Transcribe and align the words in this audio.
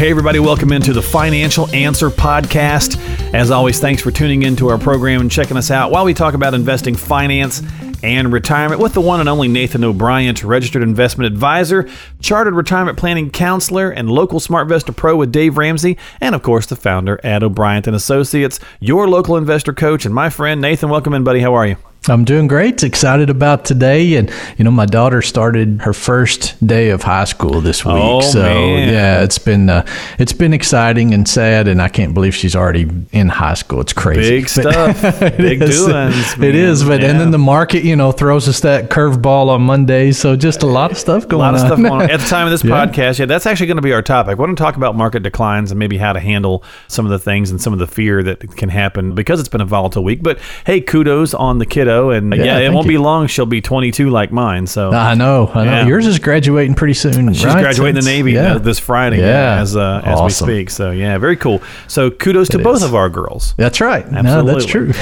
Hey, 0.00 0.08
everybody, 0.08 0.38
welcome 0.38 0.72
into 0.72 0.94
the 0.94 1.02
Financial 1.02 1.68
Answer 1.74 2.08
Podcast. 2.08 2.98
As 3.34 3.50
always, 3.50 3.80
thanks 3.80 4.00
for 4.00 4.10
tuning 4.10 4.44
into 4.44 4.70
our 4.70 4.78
program 4.78 5.20
and 5.20 5.30
checking 5.30 5.58
us 5.58 5.70
out 5.70 5.90
while 5.90 6.06
we 6.06 6.14
talk 6.14 6.32
about 6.32 6.54
investing, 6.54 6.96
finance, 6.96 7.62
and 8.02 8.32
retirement 8.32 8.80
with 8.80 8.94
the 8.94 9.02
one 9.02 9.20
and 9.20 9.28
only 9.28 9.46
Nathan 9.46 9.84
O'Brien, 9.84 10.34
registered 10.42 10.82
investment 10.82 11.30
advisor, 11.30 11.86
chartered 12.18 12.54
retirement 12.54 12.96
planning 12.96 13.30
counselor, 13.30 13.90
and 13.90 14.08
local 14.08 14.40
SmartVestor 14.40 14.96
Pro 14.96 15.16
with 15.16 15.32
Dave 15.32 15.58
Ramsey, 15.58 15.98
and 16.18 16.34
of 16.34 16.42
course 16.42 16.64
the 16.64 16.76
founder 16.76 17.20
at 17.22 17.42
O'Brien 17.42 17.82
and 17.84 17.94
Associates, 17.94 18.58
your 18.80 19.06
local 19.06 19.36
investor 19.36 19.74
coach, 19.74 20.06
and 20.06 20.14
my 20.14 20.30
friend 20.30 20.62
Nathan. 20.62 20.88
Welcome 20.88 21.12
in, 21.12 21.24
buddy. 21.24 21.40
How 21.40 21.52
are 21.52 21.66
you? 21.66 21.76
I'm 22.08 22.24
doing 22.24 22.46
great. 22.46 22.82
Excited 22.82 23.28
about 23.28 23.66
today, 23.66 24.14
and 24.14 24.32
you 24.56 24.64
know, 24.64 24.70
my 24.70 24.86
daughter 24.86 25.20
started 25.20 25.82
her 25.82 25.92
first 25.92 26.66
day 26.66 26.88
of 26.90 27.02
high 27.02 27.24
school 27.24 27.60
this 27.60 27.84
week. 27.84 27.94
Oh, 27.94 28.22
so 28.22 28.42
man. 28.42 28.88
yeah, 28.88 29.22
it's 29.22 29.38
been 29.38 29.68
uh, 29.68 29.84
it's 30.18 30.32
been 30.32 30.54
exciting 30.54 31.12
and 31.12 31.28
sad, 31.28 31.68
and 31.68 31.82
I 31.82 31.88
can't 31.88 32.14
believe 32.14 32.34
she's 32.34 32.56
already 32.56 32.88
in 33.12 33.28
high 33.28 33.52
school. 33.52 33.82
It's 33.82 33.92
crazy. 33.92 34.30
Big 34.30 34.48
stuff. 34.48 35.02
Big 35.36 35.60
is. 35.60 35.84
doings. 35.84 36.38
It 36.42 36.54
is, 36.54 36.82
but 36.84 37.02
man. 37.02 37.10
and 37.10 37.20
then 37.20 37.32
the 37.32 37.38
market, 37.38 37.84
you 37.84 37.96
know, 37.96 38.12
throws 38.12 38.48
us 38.48 38.60
that 38.60 38.88
curveball 38.88 39.48
on 39.48 39.60
Monday. 39.60 40.12
So 40.12 40.36
just 40.36 40.62
a 40.62 40.66
lot 40.66 40.90
of 40.90 40.96
stuff 40.96 41.28
going 41.28 41.42
on. 41.44 41.54
A 41.54 41.58
lot 41.58 41.66
of 41.66 41.72
on. 41.72 41.78
stuff 41.78 41.90
going 41.90 42.02
on. 42.04 42.10
At 42.10 42.20
the 42.20 42.26
time 42.26 42.46
of 42.46 42.50
this 42.50 42.64
Yeah. 42.70 42.86
podcast, 42.86 43.18
yeah, 43.18 43.26
that's 43.26 43.44
actually 43.44 43.66
going 43.66 43.76
to 43.76 43.82
be 43.82 43.92
our 43.92 44.02
topic. 44.02 44.38
We're 44.38 44.46
going 44.46 44.56
to 44.56 44.62
talk 44.62 44.76
about 44.76 44.96
market 44.96 45.22
declines 45.22 45.70
and 45.70 45.78
maybe 45.78 45.98
how 45.98 46.14
to 46.14 46.20
handle 46.20 46.64
some 46.88 47.04
of 47.04 47.10
the 47.10 47.18
things 47.18 47.50
and 47.50 47.60
some 47.60 47.74
of 47.74 47.78
the 47.78 47.86
fear 47.86 48.22
that 48.22 48.56
can 48.56 48.70
happen 48.70 49.14
because 49.14 49.38
it's 49.38 49.50
been 49.50 49.60
a 49.60 49.66
volatile 49.66 50.02
week. 50.02 50.22
But 50.22 50.38
hey, 50.64 50.80
kudos 50.80 51.34
on 51.34 51.58
the 51.58 51.66
kiddo. 51.66 51.89
And 52.10 52.34
yeah, 52.34 52.44
Yeah, 52.44 52.58
it 52.58 52.72
won't 52.72 52.86
you. 52.86 52.92
be 52.92 52.98
long. 52.98 53.26
She'll 53.26 53.46
be 53.46 53.60
22 53.60 54.10
like 54.10 54.30
mine. 54.32 54.66
So 54.66 54.90
I 54.92 55.14
know, 55.14 55.50
I 55.54 55.64
know. 55.64 55.70
Yeah. 55.70 55.86
Yours 55.86 56.06
is 56.06 56.18
graduating 56.18 56.74
pretty 56.74 56.94
soon. 56.94 57.32
She's 57.34 57.44
right? 57.44 57.60
graduating 57.62 57.96
the 58.02 58.08
Navy 58.08 58.32
yeah. 58.32 58.54
uh, 58.54 58.58
this 58.58 58.78
Friday 58.78 59.18
Yeah. 59.18 59.60
as 59.60 59.76
uh, 59.76 60.00
as 60.04 60.20
we 60.22 60.30
speak. 60.30 60.70
So 60.70 60.90
yeah, 60.90 61.18
very 61.18 61.36
cool. 61.36 61.62
So 61.88 62.10
kudos 62.10 62.48
to 62.50 62.60
It 62.60 62.64
both 62.64 62.82
of 62.82 62.94
our 62.94 63.08
girls. 63.08 63.54
That's 63.56 63.80
right. 63.80 64.04
Absolutely. 64.04 64.22
No, 64.24 64.44
that's 64.52 64.66
true. 64.66 64.92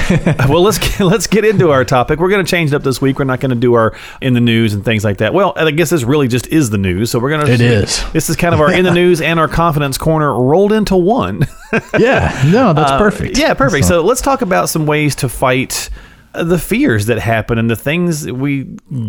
well, 0.49 0.61
let's 0.63 0.77
get, 0.77 0.99
let's 1.01 1.27
get 1.27 1.45
into 1.45 1.71
our 1.71 1.85
topic. 1.85 2.19
We're 2.19 2.29
going 2.29 2.43
to 2.45 2.49
change 2.49 2.71
it 2.71 2.75
up 2.75 2.83
this 2.83 3.01
week. 3.01 3.19
We're 3.19 3.25
not 3.25 3.39
going 3.39 3.51
to 3.51 3.55
do 3.55 3.73
our 3.75 3.95
in 4.21 4.33
the 4.33 4.39
news 4.41 4.73
and 4.73 4.83
things 4.83 5.03
like 5.03 5.17
that. 5.17 5.33
Well, 5.33 5.53
I 5.55 5.71
guess 5.71 5.89
this 5.89 6.03
really 6.03 6.27
just 6.27 6.47
is 6.47 6.69
the 6.69 6.77
news. 6.77 7.11
So 7.11 7.19
we're 7.19 7.29
going 7.29 7.45
to. 7.45 7.51
It 7.51 7.61
is. 7.61 8.03
This 8.11 8.29
is 8.29 8.35
kind 8.35 8.53
of 8.53 8.61
our 8.61 8.71
in 8.71 8.83
the 8.85 8.93
news 9.01 9.21
and 9.21 9.39
our 9.39 9.47
confidence 9.47 9.97
corner 9.97 10.33
rolled 10.33 10.71
into 10.71 10.95
one. 10.95 11.45
yeah. 11.97 12.43
No, 12.51 12.73
that's 12.73 12.91
perfect. 12.97 13.37
Uh, 13.37 13.41
Yeah, 13.41 13.53
perfect. 13.53 13.85
So 13.85 14.01
let's 14.01 14.21
talk 14.21 14.41
about 14.41 14.69
some 14.69 14.85
ways 14.85 15.15
to 15.15 15.29
fight 15.29 15.89
uh, 15.89 15.93
the 16.33 16.59
fears 16.59 17.07
that 17.07 17.19
happen 17.19 17.57
and 17.57 17.69
the 17.69 17.75
things 17.75 18.31
we 18.31 18.63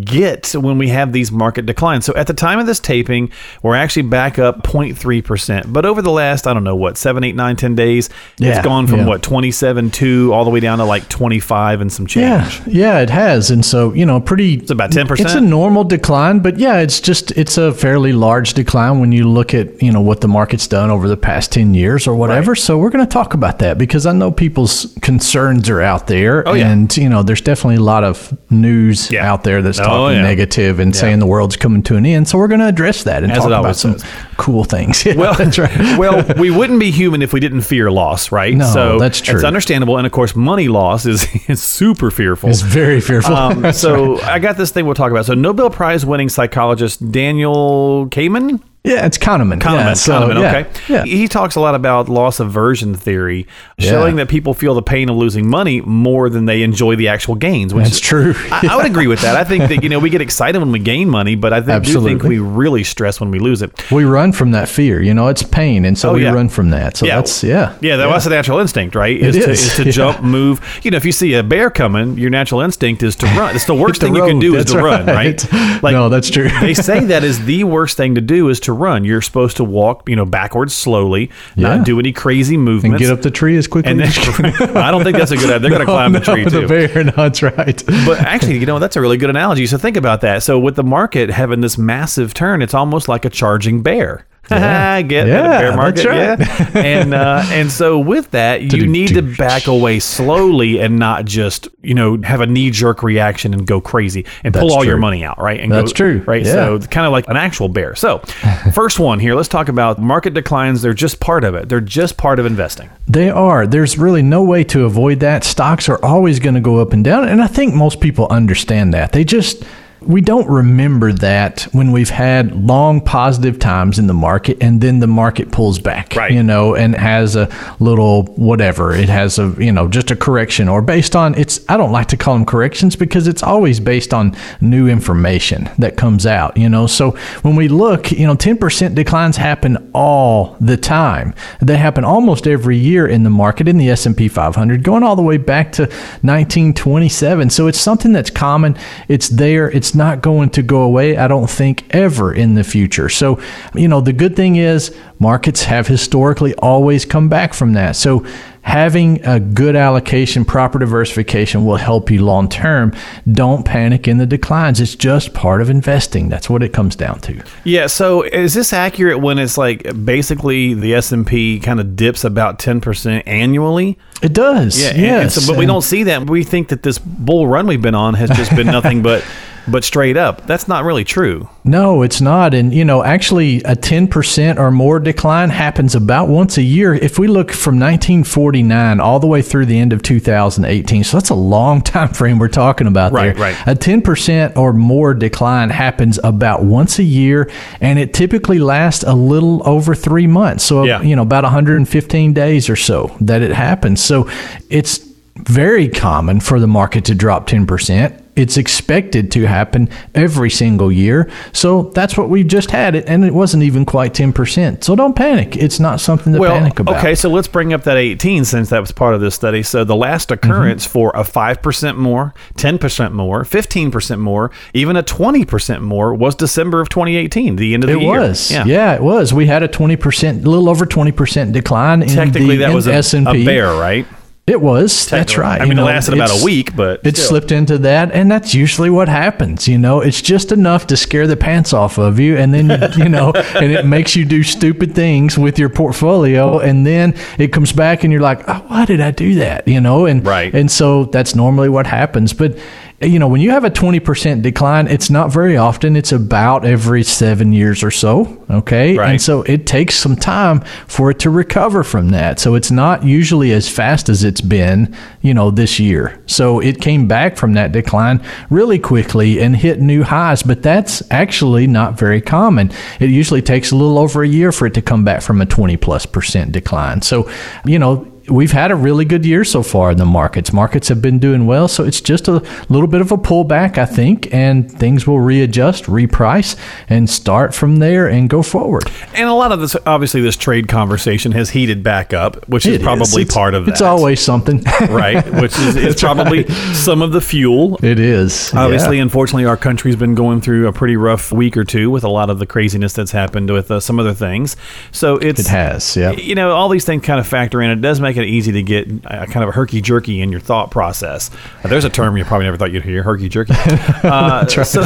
get 0.05 0.53
when 0.55 0.79
we 0.79 0.89
have 0.89 1.13
these 1.13 1.31
market 1.31 1.67
declines. 1.67 2.05
So 2.05 2.15
at 2.15 2.27
the 2.27 2.35
time 2.35 2.59
of 2.59 2.67
this 2.67 2.81
taping, 2.81 3.31
we're 3.63 3.75
actually 3.77 4.03
back 4.03 4.39
up 4.39 4.63
0.3%. 4.63 5.73
But 5.73 5.85
over 5.85 6.03
the 6.03 6.11
last, 6.11 6.47
I 6.47 6.55
don't 6.55 6.65
know, 6.65 6.77
what, 6.77 6.97
seven, 6.97 7.25
eight, 7.25 7.35
nine, 7.37 7.57
ten 7.57 7.75
days, 7.75 8.09
Yeah, 8.39 8.57
it's 8.57 8.65
gone 8.65 8.87
from 8.87 9.01
yeah. 9.01 9.07
what, 9.07 9.23
27, 9.23 9.91
2 9.91 10.33
all 10.33 10.45
the 10.45 10.51
way 10.51 10.61
down 10.61 10.79
to 10.79 10.85
like 10.85 11.09
25 11.09 11.81
and 11.81 11.93
some 11.93 12.07
change. 12.07 12.61
Yeah, 12.61 12.63
yeah, 12.67 13.01
it 13.01 13.11
has, 13.11 13.51
and 13.51 13.65
so 13.65 13.93
you 13.93 14.07
know, 14.07 14.21
pretty. 14.21 14.55
It's 14.55 14.71
about 14.71 14.91
10%? 14.91 15.21
It's 15.21 15.35
a 15.35 15.41
normal 15.41 15.85
decline, 15.85 16.41
but 16.41 16.59
yeah, 16.59 16.79
it's 16.79 17.01
just 17.01 17.31
it's 17.33 17.59
a 17.59 17.73
fairly 17.75 18.13
large 18.13 18.55
decline 18.55 19.01
when 19.01 19.13
you 19.13 19.29
look 19.29 19.53
at 19.55 19.83
you 19.83 19.93
know 19.93 20.01
what 20.01 20.21
the 20.21 20.29
market's 20.29 20.67
done 20.67 20.91
over 20.91 21.09
the 21.09 21.17
past 21.17 21.53
ten 21.53 21.75
years 21.75 22.07
or 22.07 22.15
whatever. 22.15 22.55
So 22.55 22.79
we're 22.79 22.91
going 22.91 23.05
to 23.05 23.11
talk 23.13 23.35
about 23.35 23.59
that 23.61 23.79
because 23.79 24.07
I 24.07 24.13
know 24.13 24.31
people's 24.31 24.97
concerns 25.03 25.69
are 25.69 25.81
out 25.81 26.07
there, 26.07 26.47
Oh, 26.49 26.55
yeah. 26.55 26.71
and 26.71 26.95
you 26.97 27.09
know, 27.09 27.10
there's 27.23 27.41
definitely 27.41 27.77
a 27.77 27.81
lot 27.83 28.05
of 28.05 28.37
news 28.51 29.11
Yeah. 29.11 29.31
out 29.31 29.45
there 29.45 29.63
that's 29.63 29.79
Oh, 29.81 29.85
talking 29.85 30.17
yeah. 30.17 30.23
negative 30.23 30.79
and 30.81 30.95
saying 30.95 31.19
the 31.19 31.27
world's 31.27 31.57
coming 31.57 31.83
to 31.85 31.97
an 31.97 32.07
end. 32.07 32.29
So 32.29 32.39
we're 32.39 32.49
going 32.49 32.61
to 32.61 32.67
address 32.69 33.03
that 33.05 33.23
and 33.23 33.31
As 33.33 33.39
talk 33.39 33.47
about 33.49 33.59
always 33.65 33.77
some 33.79 33.99
says. 33.99 34.11
cool 34.37 34.65
things. 34.65 35.05
Yeah, 35.11 35.15
Well, 35.17 35.35
that's 35.35 35.59
right. 35.59 35.99
well, 35.99 36.25
we 36.39 36.51
wouldn't 36.51 36.79
be 36.81 36.91
human 36.91 37.23
if 37.23 37.33
we 37.33 37.41
didn't 37.41 37.63
fear 37.63 37.91
loss, 37.91 38.31
right? 38.33 38.55
No, 38.55 38.67
so 38.73 38.99
that's 38.99 39.21
true. 39.21 39.35
It's 39.35 39.45
understandable, 39.45 39.97
and 39.99 40.07
of 40.07 40.13
course, 40.13 40.35
money 40.37 40.69
loss 40.69 41.05
is, 41.07 41.27
is 41.49 41.63
super 41.63 42.11
fearful. 42.11 42.49
It's 42.51 42.61
very 42.63 43.01
fearful. 43.01 43.35
Um, 43.35 43.73
so 43.73 44.15
right. 44.15 44.25
I 44.25 44.39
got 44.39 44.57
this 44.57 44.71
thing 44.71 44.87
we'll 44.87 44.95
talk 44.95 45.11
about. 45.11 45.27
So 45.27 45.35
Nobel 45.35 45.71
Prize 45.71 46.07
winning 46.07 46.29
psychologist 46.29 47.11
Daniel 47.13 48.07
Kahneman. 48.11 48.63
Yeah, 48.83 49.05
it's 49.05 49.19
Kahneman. 49.19 49.61
Kahneman, 49.61 49.75
yeah, 49.89 49.93
so, 49.95 50.13
Kahneman, 50.21 50.41
yeah, 50.41 50.57
okay. 50.57 50.71
Yeah. 50.93 51.05
He 51.05 51.29
talks 51.29 51.55
a 51.57 51.61
lot 51.61 51.75
about 51.75 52.09
loss 52.09 52.41
aversion 52.41 52.95
theory, 52.95 53.47
showing 53.79 54.17
that 54.17 54.29
people 54.29 54.55
feel 54.55 54.75
the 54.75 54.83
pain 54.83 55.09
of 55.11 55.17
losing 55.17 55.49
money 55.49 55.81
more 55.83 56.31
than 56.31 56.47
they 56.47 56.63
enjoy 56.63 56.97
the 56.97 57.09
actual 57.09 57.35
gains. 57.35 57.75
Which 57.75 57.85
That's 57.85 57.97
is- 57.97 58.01
true. 58.01 58.35
I, 58.51 58.69
I 58.71 58.77
would 58.77 58.87
agree 58.87 59.07
with 59.07 59.21
that. 59.21 59.37
I 59.37 59.45
think 59.45 59.69
that 59.69 59.83
you 59.83 59.89
know 59.91 59.99
we 59.99 60.09
get 60.11 60.21
excited 60.23 60.59
when 60.59 60.73
we 60.73 60.79
gain 60.79 61.09
money, 61.11 61.35
but 61.35 61.53
I 61.53 61.61
think, 61.61 61.85
do 61.85 62.03
think 62.03 62.23
we 62.23 62.39
really 62.39 62.83
stress 62.85 63.21
when 63.21 63.31
we 63.31 63.39
lose 63.39 63.61
it. 63.63 63.91
we 63.91 64.05
run 64.05 64.33
from 64.33 64.53
that 64.53 64.69
fear. 64.69 65.03
You 65.03 65.13
know, 65.15 65.29
it's 65.29 65.43
pain, 65.43 65.85
and 65.85 65.97
so 65.99 66.11
Oh, 66.11 66.15
we 66.15 66.27
run 66.27 66.49
from 66.49 66.71
that. 66.71 66.97
So 66.97 67.07
that's 67.07 67.45
yeah, 67.45 67.77
Yeah, 67.83 67.97
that 67.97 68.09
was 68.09 68.27
a 68.27 68.31
natural 68.31 68.59
instinct, 68.61 68.95
right? 68.95 69.17
It 69.17 69.37
is, 69.37 69.45
to, 69.45 69.51
is, 69.51 69.63
is 69.67 69.77
to 69.77 69.93
jump, 69.93 70.23
move. 70.23 70.81
You 70.83 70.91
know, 70.91 70.97
if 70.97 71.05
you 71.05 71.13
see 71.13 71.35
a 71.35 71.43
bear 71.43 71.71
coming, 71.71 72.17
your 72.17 72.31
natural 72.31 72.63
instinct 72.63 73.03
is 73.03 73.15
to 73.17 73.27
run. 73.27 73.55
It's 73.55 73.67
the 73.67 73.75
worst 73.83 74.01
The 74.01 74.07
thing 74.07 74.15
you 74.17 74.23
can 74.25 74.37
road, 74.37 74.41
do 74.41 74.55
is 74.57 74.65
that's 74.65 74.73
to 74.73 74.83
run, 74.83 75.07
right? 75.07 75.47
No, 75.83 76.09
that's 76.09 76.31
true. 76.31 76.49
they 76.61 76.73
say 76.75 77.05
that 77.07 77.25
is 77.25 77.45
the 77.45 77.65
worst 77.65 77.97
thing 77.97 78.15
to 78.15 78.21
do 78.21 78.49
is 78.49 78.61
to 78.61 78.70
run. 78.73 79.05
You're 79.05 79.23
supposed 79.23 79.57
to 79.59 79.65
walk, 79.65 80.09
you 80.09 80.17
know, 80.17 80.25
backwards 80.25 80.75
slowly, 80.75 81.31
Yeah. 81.57 81.77
not 81.77 81.87
do 81.87 81.99
any 81.99 82.13
crazy 82.13 82.57
movements, 82.57 82.95
and 82.95 82.99
get 82.99 83.11
up 83.11 83.23
the 83.23 83.31
tree 83.31 83.57
as 83.57 83.67
quickly 83.67 83.91
And 83.93 84.03
as 84.03 84.15
then, 84.17 84.53
can. 84.53 84.77
I 84.77 84.91
don't 84.91 85.03
think 85.05 85.17
that's 85.19 85.31
a 85.31 85.37
good 85.37 85.47
idea. 85.51 85.59
They're 85.59 85.71
going 85.71 85.81
to 85.87 85.87
climb 85.87 86.13
the 86.13 86.19
No, 86.21 86.25
tree 86.25 86.45
the 86.45 86.51
too. 86.63 86.69
bear. 86.69 87.05
No, 87.05 87.13
that's 87.13 87.43
right. 87.43 87.83
But 88.07 88.21
actually, 88.21 88.59
you 88.59 88.67
know, 88.67 88.79
that's 88.79 88.97
a 88.97 89.01
really 89.01 89.17
good 89.17 89.31
analogy. 89.31 89.67
So 89.67 89.79
think 89.79 89.97
about 89.97 90.21
that. 90.23 90.43
So 90.43 90.59
with 90.59 90.77
the 90.77 90.85
market 90.85 91.31
having 91.31 91.61
this 91.61 91.77
massive 91.79 92.35
turn, 92.35 92.63
it's 92.63 92.75
almost 92.75 93.09
like 93.09 93.25
a 93.25 93.31
charging 93.31 93.83
bear. 93.83 94.27
Yeah. 94.61 95.03
Get 95.03 95.29
Yeah, 95.29 95.61
bear 95.61 95.77
market, 95.77 96.05
right. 96.05 96.39
yeah. 96.39 96.79
And 96.79 97.15
uh, 97.15 97.43
and 97.51 97.71
so 97.71 97.99
with 97.99 98.31
that, 98.33 98.63
you 98.73 98.87
need 98.87 99.09
to 99.15 99.23
back 99.23 99.67
away 99.67 100.01
slowly 100.01 100.81
and 100.81 100.99
not 100.99 101.25
just 101.25 101.69
you 101.83 101.95
know 101.95 102.21
have 102.23 102.41
a 102.41 102.47
knee 102.47 102.71
jerk 102.71 103.03
reaction 103.03 103.55
and 103.55 103.67
go 103.67 103.81
crazy 103.81 104.27
and 104.45 104.53
pull 104.53 104.69
That's 104.69 104.75
all 104.75 104.85
your 104.85 104.97
money 104.97 105.25
out, 105.25 105.39
right? 105.39 105.61
And 105.61 105.71
That's 105.71 105.93
go, 105.93 105.97
true. 105.97 106.25
right? 106.27 106.45
Yeah. 106.45 106.53
So 106.53 106.79
kind 106.81 107.07
of 107.07 107.13
like 107.13 107.29
an 107.29 107.37
actual 107.37 107.69
bear. 107.69 107.95
So 107.95 108.19
first 108.75 108.99
one 108.99 109.19
here, 109.21 109.35
let's 109.35 109.49
talk 109.49 109.69
about 109.69 109.99
market 109.99 110.35
declines. 110.35 110.83
They're 110.83 110.95
just 110.95 111.21
part 111.21 111.45
of 111.45 111.55
it. 111.55 111.69
They're 111.69 111.81
just 111.81 112.17
part 112.17 112.39
of 112.39 112.47
investing. 112.47 112.91
They 113.09 113.31
are. 113.31 113.67
There's 113.67 113.97
really 113.99 114.23
no 114.23 114.43
way 114.43 114.65
to 114.65 114.85
avoid 114.85 115.21
that. 115.21 115.45
Stocks 115.45 115.89
are 115.89 116.03
always 116.05 116.39
going 116.41 116.55
to 116.55 116.61
go 116.61 116.79
up 116.79 116.93
and 116.93 117.05
down. 117.05 117.29
And 117.29 117.41
I 117.43 117.47
think 117.47 117.75
most 117.75 118.01
people 118.01 118.27
understand 118.31 118.93
that. 118.95 119.13
They 119.13 119.25
just, 119.25 119.63
we 120.03 120.21
don't 120.23 120.49
remember 120.49 121.13
that 121.13 121.63
when 121.73 121.93
we've 121.93 122.09
had 122.11 122.67
long 122.67 123.01
positive 123.03 123.59
times 123.59 123.99
in 123.99 124.07
the 124.07 124.15
market 124.15 124.57
and 124.63 124.81
then 124.81 124.99
the 125.01 125.07
market 125.07 125.51
pulls 125.53 125.79
back, 125.79 126.17
Right. 126.17 126.33
you 126.33 126.43
know, 126.43 126.75
and 126.75 126.95
has 126.95 127.37
a 127.37 127.49
little 127.81 128.25
whatever. 128.37 128.95
It 128.95 129.09
has 129.11 129.39
a, 129.39 129.55
you 129.59 129.73
know, 129.73 129.89
just 129.89 130.11
a 130.11 130.17
correction 130.17 130.69
or 130.69 130.81
based 130.81 131.15
on 131.15 131.35
it's, 131.35 131.61
I 131.69 131.77
don't 131.77 131.93
like 131.93 132.09
to 132.09 132.17
call 132.17 132.35
them 132.35 132.47
corrections 132.47 132.97
because 132.97 133.29
it's 133.29 133.43
always 133.43 133.79
based 133.79 134.15
on 134.15 134.35
new 134.61 134.89
information 134.89 135.69
that 135.79 135.97
comes 135.97 136.25
out, 136.25 136.57
you 136.57 136.69
know. 136.69 136.87
So 136.87 137.11
when 137.43 137.55
we 137.55 137.69
look, 137.69 138.11
you 138.11 138.27
know, 138.27 138.35
10% 138.35 138.95
declines 138.95 139.37
happen 139.37 139.91
all 139.95 140.57
the 140.61 140.77
time. 140.79 141.35
They 141.61 141.77
happen 141.77 142.05
almost 142.05 142.47
every 142.47 142.79
year 142.79 143.07
in 143.07 143.23
the 143.23 143.31
market 143.31 143.69
in 143.69 143.77
the 143.77 143.91
S&P 143.91 144.29
500 144.29 144.83
going 144.83 145.03
all 145.03 145.17
the 145.17 145.23
way 145.23 145.37
back 145.37 145.73
to 145.73 145.83
1927. 146.23 147.51
So 147.51 147.67
it's 147.67 147.81
something 147.81 148.13
that's 148.13 148.31
common. 148.31 148.77
It's 149.09 149.29
there. 149.29 149.71
It's 149.71 149.90
not 149.95 150.23
going 150.23 150.51
to 150.51 150.63
go 150.63 150.83
away 150.83 151.17
I 151.17 151.29
don't 151.29 151.51
think 151.51 151.85
ever 151.95 152.33
in 152.33 152.55
the 152.55 152.65
future. 152.65 153.09
So, 153.09 153.41
you 153.75 153.89
know, 153.89 154.01
the 154.01 154.13
good 154.13 154.37
thing 154.37 154.57
is 154.57 154.95
markets 155.19 155.65
have 155.65 155.87
historically 155.87 156.55
always 156.57 157.05
come 157.05 157.29
back 157.29 157.55
from 157.55 157.73
that. 157.75 157.97
So 157.97 158.27
having 158.63 159.25
a 159.25 159.41
good 159.41 159.75
allocation, 159.75 160.45
proper 160.45 160.79
diversification 160.79 161.65
will 161.65 161.77
help 161.77 162.11
you 162.11 162.25
long 162.25 162.49
term. 162.49 162.93
Don't 163.31 163.65
panic 163.65 164.07
in 164.07 164.19
the 164.19 164.27
declines. 164.27 164.81
It's 164.81 164.95
just 164.95 165.33
part 165.35 165.63
of 165.63 165.71
investing. 165.71 166.29
That's 166.29 166.51
what 166.51 166.63
it 166.63 166.73
comes 166.73 166.97
down 166.97 167.21
to. 167.21 167.43
Yeah. 167.65 167.87
So 167.87 168.23
is 168.23 168.55
this 168.55 168.73
accurate 168.73 169.21
when 169.21 169.39
it's 169.39 169.57
like 169.57 170.05
basically 170.05 170.75
the 170.75 170.95
S 170.95 171.13
and 171.13 171.27
P 171.27 171.59
kind 171.61 171.81
of 171.81 171.97
dips 171.97 172.25
about 172.25 172.59
ten 172.59 172.81
percent 172.81 173.27
annually? 173.27 173.99
It 174.23 174.33
does. 174.33 174.81
Yeah. 174.81 174.89
and- 174.91 174.97
and 174.99 175.07
Yes. 175.07 175.35
so, 175.35 175.53
but 175.53 175.59
we 175.59 175.67
don't 175.67 175.83
see 175.83 176.05
that. 176.05 176.29
We 176.29 176.45
think 176.45 176.69
that 176.69 176.83
this 176.83 176.99
bull 176.99 177.47
run 177.49 177.67
we've 177.67 177.83
been 177.83 177.95
on 177.95 178.15
has 178.15 178.31
just 178.31 178.55
been 178.55 178.67
nothing 178.67 179.03
but 179.11 179.25
but 179.69 179.85
straight 179.85 180.17
up, 180.17 180.47
that's 180.47 180.67
not 180.67 180.85
really 180.85 181.05
true. 181.05 181.49
No, 181.65 182.01
it's 182.03 182.21
not. 182.23 182.55
And, 182.55 182.73
you 182.73 182.85
know, 182.85 183.05
actually, 183.05 183.59
a 183.65 183.77
10% 183.77 184.59
or 184.59 184.71
more 184.71 184.99
decline 184.99 185.51
happens 185.51 185.95
about 185.95 186.29
once 186.29 186.57
a 186.57 186.63
year. 186.63 186.95
If 186.95 187.19
we 187.19 187.29
look 187.29 187.53
from 187.53 187.79
1949 187.79 189.01
all 189.01 189.21
the 189.21 189.27
way 189.27 189.43
through 189.43 189.67
the 189.67 189.79
end 189.79 189.93
of 189.93 190.03
2018, 190.03 191.05
so 191.05 191.19
that's 191.19 191.29
a 191.29 191.35
long 191.35 191.83
time 191.83 192.09
frame 192.09 192.39
we're 192.39 192.49
talking 192.49 192.87
about 192.87 193.13
Right, 193.13 193.37
there. 193.37 193.53
right. 193.55 193.57
A 193.67 193.75
10% 193.77 194.57
or 194.57 194.73
more 194.73 195.13
decline 195.15 195.69
happens 195.71 196.19
about 196.25 196.65
once 196.65 196.99
a 196.99 197.05
year, 197.05 197.49
and 197.83 197.99
it 197.99 198.13
typically 198.15 198.59
lasts 198.59 199.05
a 199.05 199.15
little 199.15 199.63
over 199.69 199.95
three 199.95 200.27
months. 200.27 200.65
So, 200.65 200.85
Yeah. 200.85 201.03
you 201.03 201.15
know, 201.15 201.23
about 201.23 201.45
115 201.45 202.33
days 202.33 202.69
or 202.71 202.77
so 202.77 203.15
that 203.21 203.43
it 203.43 203.53
happens. 203.53 204.01
So 204.11 204.29
it's 204.69 204.99
very 205.37 205.89
common 205.89 206.41
for 206.41 206.59
the 206.59 206.67
market 206.67 207.05
to 207.05 207.15
drop 207.15 207.47
10%. 207.47 208.20
It's 208.37 208.57
expected 208.57 209.31
to 209.33 209.47
happen 209.47 209.89
every 210.15 210.51
single 210.51 210.91
year. 210.91 211.29
So 211.53 211.85
that's 211.95 212.17
what 212.17 212.29
we 212.31 212.45
just 212.45 212.71
had 212.71 212.95
it 212.95 213.05
and 213.07 213.25
it 213.25 213.35
wasn't 213.35 213.63
even 213.65 213.85
quite 213.85 214.15
10%. 214.15 214.83
So 214.85 214.95
don't 214.97 215.15
panic. 215.17 215.57
It's 215.57 215.81
not 215.81 216.01
something 216.01 216.33
to 216.33 216.39
Well, 216.39 216.53
panic 216.59 216.79
about. 216.79 216.97
okay, 216.99 217.15
so 217.15 217.29
let's 217.29 217.49
bring 217.49 217.73
up 217.73 217.83
that 217.85 217.97
18 217.97 218.45
since 218.45 218.71
that 218.71 218.81
was 218.81 218.93
part 218.93 219.15
of 219.15 219.21
this 219.21 219.35
study. 219.35 219.63
So 219.63 219.85
the 219.85 219.97
last 219.97 220.31
occurrence 220.31 220.85
Mm-hmm. 220.85 220.93
for 220.93 221.11
a 221.15 221.23
5% 221.23 221.97
more, 221.97 222.33
10% 222.57 223.13
more, 223.13 223.43
15% 223.45 224.19
more, 224.19 224.51
even 224.75 224.97
a 224.97 225.03
20% 225.03 225.81
more 225.83 226.15
was 226.15 226.35
December 226.35 226.81
of 226.81 226.89
2018, 226.89 227.57
the 227.57 227.75
end 227.75 227.85
of 227.85 227.89
the 227.91 227.97
It 227.97 228.01
year. 228.03 228.17
It 228.17 228.21
was. 228.21 228.51
Yeah. 228.51 228.95
it 228.95 229.03
was. 229.03 229.35
We 229.35 229.47
had 229.47 229.63
a 229.63 229.69
20%, 229.69 230.45
a 230.45 230.49
little 230.49 230.69
over 230.69 230.87
20% 230.87 231.53
decline 231.53 232.03
in 232.03 232.09
Technically, 232.09 232.57
the 232.57 232.65
that 232.67 232.75
was 232.75 232.87
a, 232.87 232.95
S&P. 232.95 233.43
a 233.43 233.45
bear, 233.45 233.73
right? 233.75 234.07
It 234.47 234.61
was. 234.61 235.07
That's 235.07 235.37
right. 235.37 235.61
I 235.61 235.65
mean, 235.65 235.77
You 235.77 235.85
it 235.85 235.87
lasted 235.87 236.15
about 236.15 236.31
a 236.43 236.45
week, 236.45 236.75
but 236.75 237.01
it 237.07 237.17
still. 237.17 237.29
slipped 237.29 237.53
into 237.53 237.79
that, 237.79 238.11
and 238.13 238.29
that's 238.29 238.53
usually 238.53 238.91
what 238.91 239.09
happens. 239.09 239.69
You 239.69 239.79
know, 239.79 240.01
it's 240.01 240.21
just 240.21 240.51
enough 240.51 240.89
to 240.89 240.97
scare 240.97 241.29
the 241.29 241.37
pants 241.37 241.73
off 241.73 241.99
of 241.99 242.19
you, 242.19 242.37
and 242.37 242.53
then 242.53 242.93
you 242.99 243.09
know, 243.09 243.33
and 243.55 243.71
it 243.71 243.87
makes 243.87 244.17
you 244.17 244.25
do 244.25 244.43
stupid 244.43 244.93
things 244.95 245.39
with 245.39 245.57
your 245.57 245.69
portfolio, 245.69 246.59
and 246.59 246.85
then 246.85 247.15
it 247.39 247.53
comes 247.53 247.73
back, 247.73 248.03
and 248.03 248.13
you're 248.13 248.23
like, 248.23 248.43
oh, 248.49 248.65
why 248.67 248.85
did 248.87 249.01
I 249.01 249.13
do 249.13 249.37
that? 249.37 249.69
You 249.69 249.81
know, 249.81 250.07
and 250.07 250.27
Right. 250.27 250.53
and 250.53 250.69
so 250.69 251.05
that's 251.05 251.35
normally 251.37 251.69
what 251.69 251.87
happens, 251.87 252.33
but. 252.33 252.59
You 253.03 253.19
know, 253.19 253.29
when 253.29 253.41
you 253.41 253.51
have 253.53 253.65
a 253.65 253.71
20% 253.71 254.43
decline, 254.43 254.87
it's 254.87 255.09
not 255.09 255.33
very 255.33 255.57
often. 255.57 255.97
It's 255.97 256.13
about 256.13 256.67
every 256.67 257.03
seven 257.03 257.51
years 257.51 257.83
or 257.83 257.91
so. 257.91 258.45
Okay. 258.51 258.99
Right. 258.99 259.13
And 259.13 259.23
so 259.23 259.41
it 259.45 259.67
takes 259.67 259.95
some 259.95 260.17
time 260.17 260.61
for 260.87 261.11
it 261.11 261.19
to 261.21 261.31
recover 261.31 261.83
from 261.83 262.11
that. 262.11 262.39
So 262.39 262.55
it's 262.55 262.71
not 262.71 263.03
usually 263.03 263.53
as 263.53 263.71
fast 263.71 264.11
as 264.11 264.23
it's 264.23 264.43
been, 264.43 264.95
you 265.23 265.33
know, 265.33 265.51
this 265.51 265.81
year. 265.81 266.23
So 266.27 266.61
it 266.61 266.83
came 266.83 267.09
back 267.09 267.39
from 267.39 267.55
that 267.55 267.73
decline 267.73 268.23
really 268.51 268.79
quickly 268.79 269.41
and 269.41 269.57
hit 269.57 269.81
new 269.81 270.03
highs, 270.03 270.43
but 270.43 270.63
that's 270.63 271.03
actually 271.11 271.67
not 271.67 271.99
very 271.99 272.21
common. 272.21 272.71
It 273.01 273.09
usually 273.09 273.41
takes 273.41 273.71
a 273.71 273.77
little 273.77 273.99
over 273.99 274.23
a 274.23 274.29
year 274.29 274.53
for 274.53 274.67
it 274.67 274.75
to 274.75 274.83
come 274.83 275.07
back 275.07 275.23
from 275.23 275.41
a 275.41 275.47
20 275.47 275.79
plus 275.79 276.05
percent 276.05 276.53
decline. 276.53 277.01
So, 277.01 277.31
you 277.65 277.79
know, 277.79 278.07
we've 278.31 278.53
had 278.53 278.71
a 278.71 278.77
really 278.77 279.05
good 279.05 279.25
year 279.27 279.45
so 279.45 279.63
far 279.63 279.91
in 279.91 279.99
the 279.99 280.05
markets. 280.07 280.53
Markets 280.53 280.89
have 280.89 281.03
been 281.03 281.19
doing 281.19 281.47
well, 281.47 281.69
so 281.69 281.85
it's 281.85 282.01
just 282.01 282.29
a 282.29 282.43
little 282.69 282.87
bit 282.87 283.01
of 283.01 283.13
a 283.13 283.17
pullback, 283.19 283.77
I 283.79 283.87
think, 283.87 284.33
and 284.33 284.71
things 284.71 285.07
will 285.07 285.21
readjust, 285.21 285.85
reprice, 285.85 286.57
and 286.89 287.09
start 287.11 287.55
from 287.55 287.77
there 287.77 288.07
and 288.09 288.29
go 288.31 288.43
forward. 288.43 288.85
And 289.15 289.29
a 289.29 289.35
lot 289.35 289.53
of 289.53 289.61
this, 289.61 289.77
obviously, 289.87 290.21
this 290.21 290.37
trade 290.37 290.69
conversation 290.69 291.33
has 291.33 291.51
heated 291.51 291.83
back 291.83 292.13
up, 292.13 292.49
which 292.49 292.67
is 292.67 292.77
It 292.77 292.83
probably 292.83 293.23
It's- 293.23 293.35
part 293.35 293.55
of 293.55 293.67
that. 293.67 293.73
It's 293.73 293.81
always 293.83 294.21
something, 294.21 294.63
right, 294.89 295.25
which 295.35 295.59
is, 295.59 295.77
is 295.77 296.01
probably 296.01 296.49
some 296.75 297.03
of 297.03 297.13
the 297.13 297.21
fuel. 297.21 297.79
It 297.83 297.99
is 297.99 298.53
Obviously, 298.55 298.97
yeah. 298.97 299.03
unfortunately, 299.03 299.45
our 299.47 299.57
country's 299.57 299.97
been 299.97 300.15
going 300.15 300.41
through 300.41 300.69
a 300.69 300.73
pretty 300.73 300.97
rough 300.97 301.33
week 301.33 301.57
or 301.57 301.65
two 301.65 301.91
with 301.91 302.05
a 302.05 302.09
lot 302.09 302.31
of 302.31 302.39
the 302.39 302.47
craziness 302.47 302.93
that's 302.93 303.13
happened 303.13 303.51
with 303.51 303.71
uh, 303.71 303.81
some 303.81 303.99
other 303.99 304.15
things. 304.15 304.57
So 304.93 305.17
it's 305.17 305.41
it 305.41 305.47
has. 305.49 305.97
Yeah. 305.97 306.13
you 306.13 306.35
know, 306.35 306.53
all 306.53 306.69
these 306.69 306.85
things 306.85 307.05
kind 307.05 307.19
of 307.19 307.27
factor 307.27 307.61
in. 307.63 307.71
It 307.71 307.81
does 307.81 308.01
make 308.01 308.17
it 308.21 308.29
easy 308.29 308.53
to 308.53 308.63
get 308.63 308.89
uh, 309.07 309.27
kind 309.27 309.43
of 309.43 309.49
a 309.49 309.53
herky 309.53 309.81
jerky 309.81 310.21
in 310.21 310.31
your 310.31 310.41
thought 310.41 310.71
process. 310.71 311.31
There's 311.65 311.85
a 311.85 311.91
term 311.91 312.17
you 312.17 312.25
probably 312.25 312.47
never 312.47 312.57
thought 312.57 312.73
you'd 312.73 312.85
hear: 312.85 313.03
herky 313.03 313.29
jerky. 313.29 313.55
Uh, 314.03 314.47
right. 314.57 314.65
So 314.67 314.81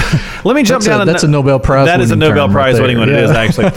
let 0.44 0.56
me 0.56 0.62
jump 0.64 0.82
That's 0.82 0.86
down. 0.86 1.00
to 1.00 1.04
that's 1.12 1.22
a 1.22 1.28
Nobel 1.28 1.58
Prize 1.60 1.86
That 1.86 2.00
is 2.00 2.10
a 2.10 2.16
Nobel 2.16 2.48
Prize 2.48 2.80
winning 2.80 2.98
one. 2.98 3.08
It 3.08 3.16
is 3.16 3.30
actually. 3.30 3.70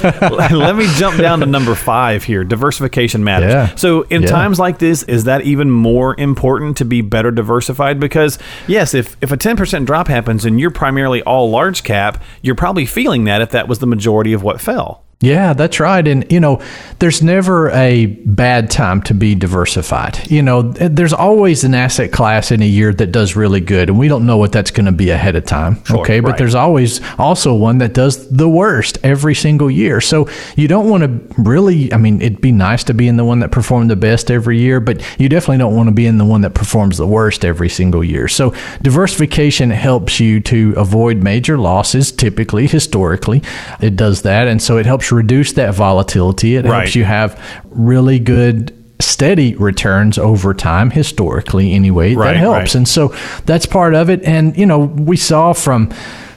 let 0.58 0.76
me 0.76 0.88
jump 0.96 1.18
down 1.18 1.40
to 1.42 1.46
number 1.46 1.76
five 1.76 2.24
here. 2.24 2.44
Diversification 2.44 3.24
matters. 3.24 3.52
Yeah. 3.52 3.76
So 3.76 4.02
in 4.04 4.24
Yeah. 4.24 4.30
times 4.30 4.60
like 4.60 4.80
this, 4.80 5.04
is 5.04 5.26
that 5.26 5.42
even 5.42 5.70
more 5.70 6.20
important 6.20 6.78
to 6.78 6.86
be 6.86 7.02
better 7.02 7.30
diversified? 7.32 8.00
Because 8.00 8.40
yes, 8.68 8.94
if 8.94 9.16
if 9.22 9.32
a 9.32 9.38
ten 9.38 9.56
percent 9.58 9.86
drop 9.86 10.08
happens 10.08 10.44
and 10.46 10.60
you're 10.60 10.72
primarily 10.72 11.22
all 11.24 11.50
large 11.50 11.84
cap, 11.84 12.22
you're 12.42 12.56
probably 12.56 12.86
feeling 12.86 13.26
that 13.26 13.42
if 13.42 13.52
that 13.52 13.68
was 13.68 13.80
the 13.80 13.88
majority 13.88 14.34
of 14.34 14.42
what 14.44 14.60
fell. 14.60 15.04
Yeah, 15.20 15.54
that's 15.54 15.80
right. 15.80 16.08
And, 16.08 16.32
you 16.32 16.40
know, 16.40 16.62
there's 17.00 17.24
never 17.24 17.72
a 17.72 18.06
bad 18.06 18.70
time 18.70 19.02
to 19.04 19.16
be 19.16 19.34
diversified. 19.34 20.30
You 20.30 20.44
know, 20.44 20.62
there's 20.62 21.14
always 21.14 21.64
an 21.64 21.74
asset 21.74 22.12
class 22.12 22.52
in 22.52 22.62
a 22.62 22.68
year 22.68 22.94
that 22.94 23.08
does 23.08 23.36
really 23.36 23.60
good, 23.60 23.90
and 23.90 23.98
we 23.98 24.08
don't 24.08 24.28
know 24.28 24.38
what 24.38 24.52
that's 24.52 24.70
going 24.70 24.86
to 24.86 24.92
be 24.92 25.10
ahead 25.10 25.36
of 25.36 25.46
time. 25.46 25.84
Sure, 25.86 26.02
okay. 26.02 26.20
But 26.20 26.32
right. 26.32 26.38
there's 26.38 26.54
always 26.54 27.02
also 27.18 27.56
one 27.56 27.80
that 27.80 27.96
does 27.96 28.30
the 28.30 28.48
worst 28.48 29.00
every 29.04 29.34
single 29.34 29.72
year. 29.72 30.02
So 30.02 30.30
you 30.56 30.68
don't 30.68 30.88
want 30.88 31.04
to 31.04 31.42
really, 31.42 31.92
I 31.92 31.98
mean, 31.98 32.22
it'd 32.22 32.40
be 32.40 32.52
nice 32.52 32.84
to 32.84 32.94
be 32.94 33.08
in 33.08 33.18
the 33.18 33.26
one 33.26 33.40
that 33.40 33.52
performed 33.52 33.90
the 33.90 33.96
best 33.96 34.30
every 34.30 34.60
year, 34.60 34.80
but 34.80 35.02
you 35.20 35.30
definitely 35.30 35.58
don't 35.58 35.76
want 35.76 35.90
to 35.90 35.96
be 35.96 36.06
in 36.06 36.20
the 36.20 36.26
one 36.26 36.42
that 36.42 36.54
performs 36.54 36.98
the 36.98 37.08
worst 37.08 37.44
every 37.44 37.70
single 37.70 38.04
year. 38.04 38.28
So 38.28 38.54
diversification 38.84 39.72
helps 39.72 40.20
you 40.20 40.42
to 40.42 40.76
avoid 40.78 41.24
major 41.24 41.58
losses, 41.58 42.12
typically, 42.12 42.68
historically. 42.68 43.42
It 43.82 43.96
does 43.96 44.22
that. 44.22 44.48
And 44.48 44.62
so 44.62 44.78
it 44.78 44.86
helps 44.86 45.07
reduce 45.12 45.54
that 45.54 45.74
volatility. 45.74 46.56
It 46.56 46.66
Right. 46.66 46.80
helps 46.82 46.96
you 46.96 47.04
have 47.06 47.40
really 47.70 48.20
good 48.20 48.74
steady 49.00 49.54
returns 49.56 50.18
over 50.18 50.54
time 50.56 50.90
historically 50.90 51.74
anyway 51.74 52.16
Right, 52.16 52.34
that 52.34 52.38
helps 52.38 52.58
right. 52.58 52.76
and 52.76 52.88
so 52.88 53.14
that's 53.46 53.68
part 53.68 53.94
of 53.94 54.10
it 54.10 54.24
and 54.24 54.58
you 54.58 54.66
know 54.66 54.80
we 54.80 55.16
saw 55.18 55.54
from 55.54 55.92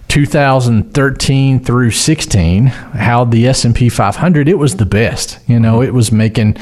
2013 0.08 1.60
through 1.64 1.90
16 1.90 2.66
how 2.66 3.24
the 3.24 3.46
S&P 3.46 3.88
500 3.88 4.48
it 4.48 4.58
was 4.58 4.76
the 4.76 4.84
best 4.86 5.38
you 5.46 5.54
Mm-hmm. 5.54 5.62
know 5.62 5.82
it 5.82 5.94
was 5.94 6.12
making 6.12 6.56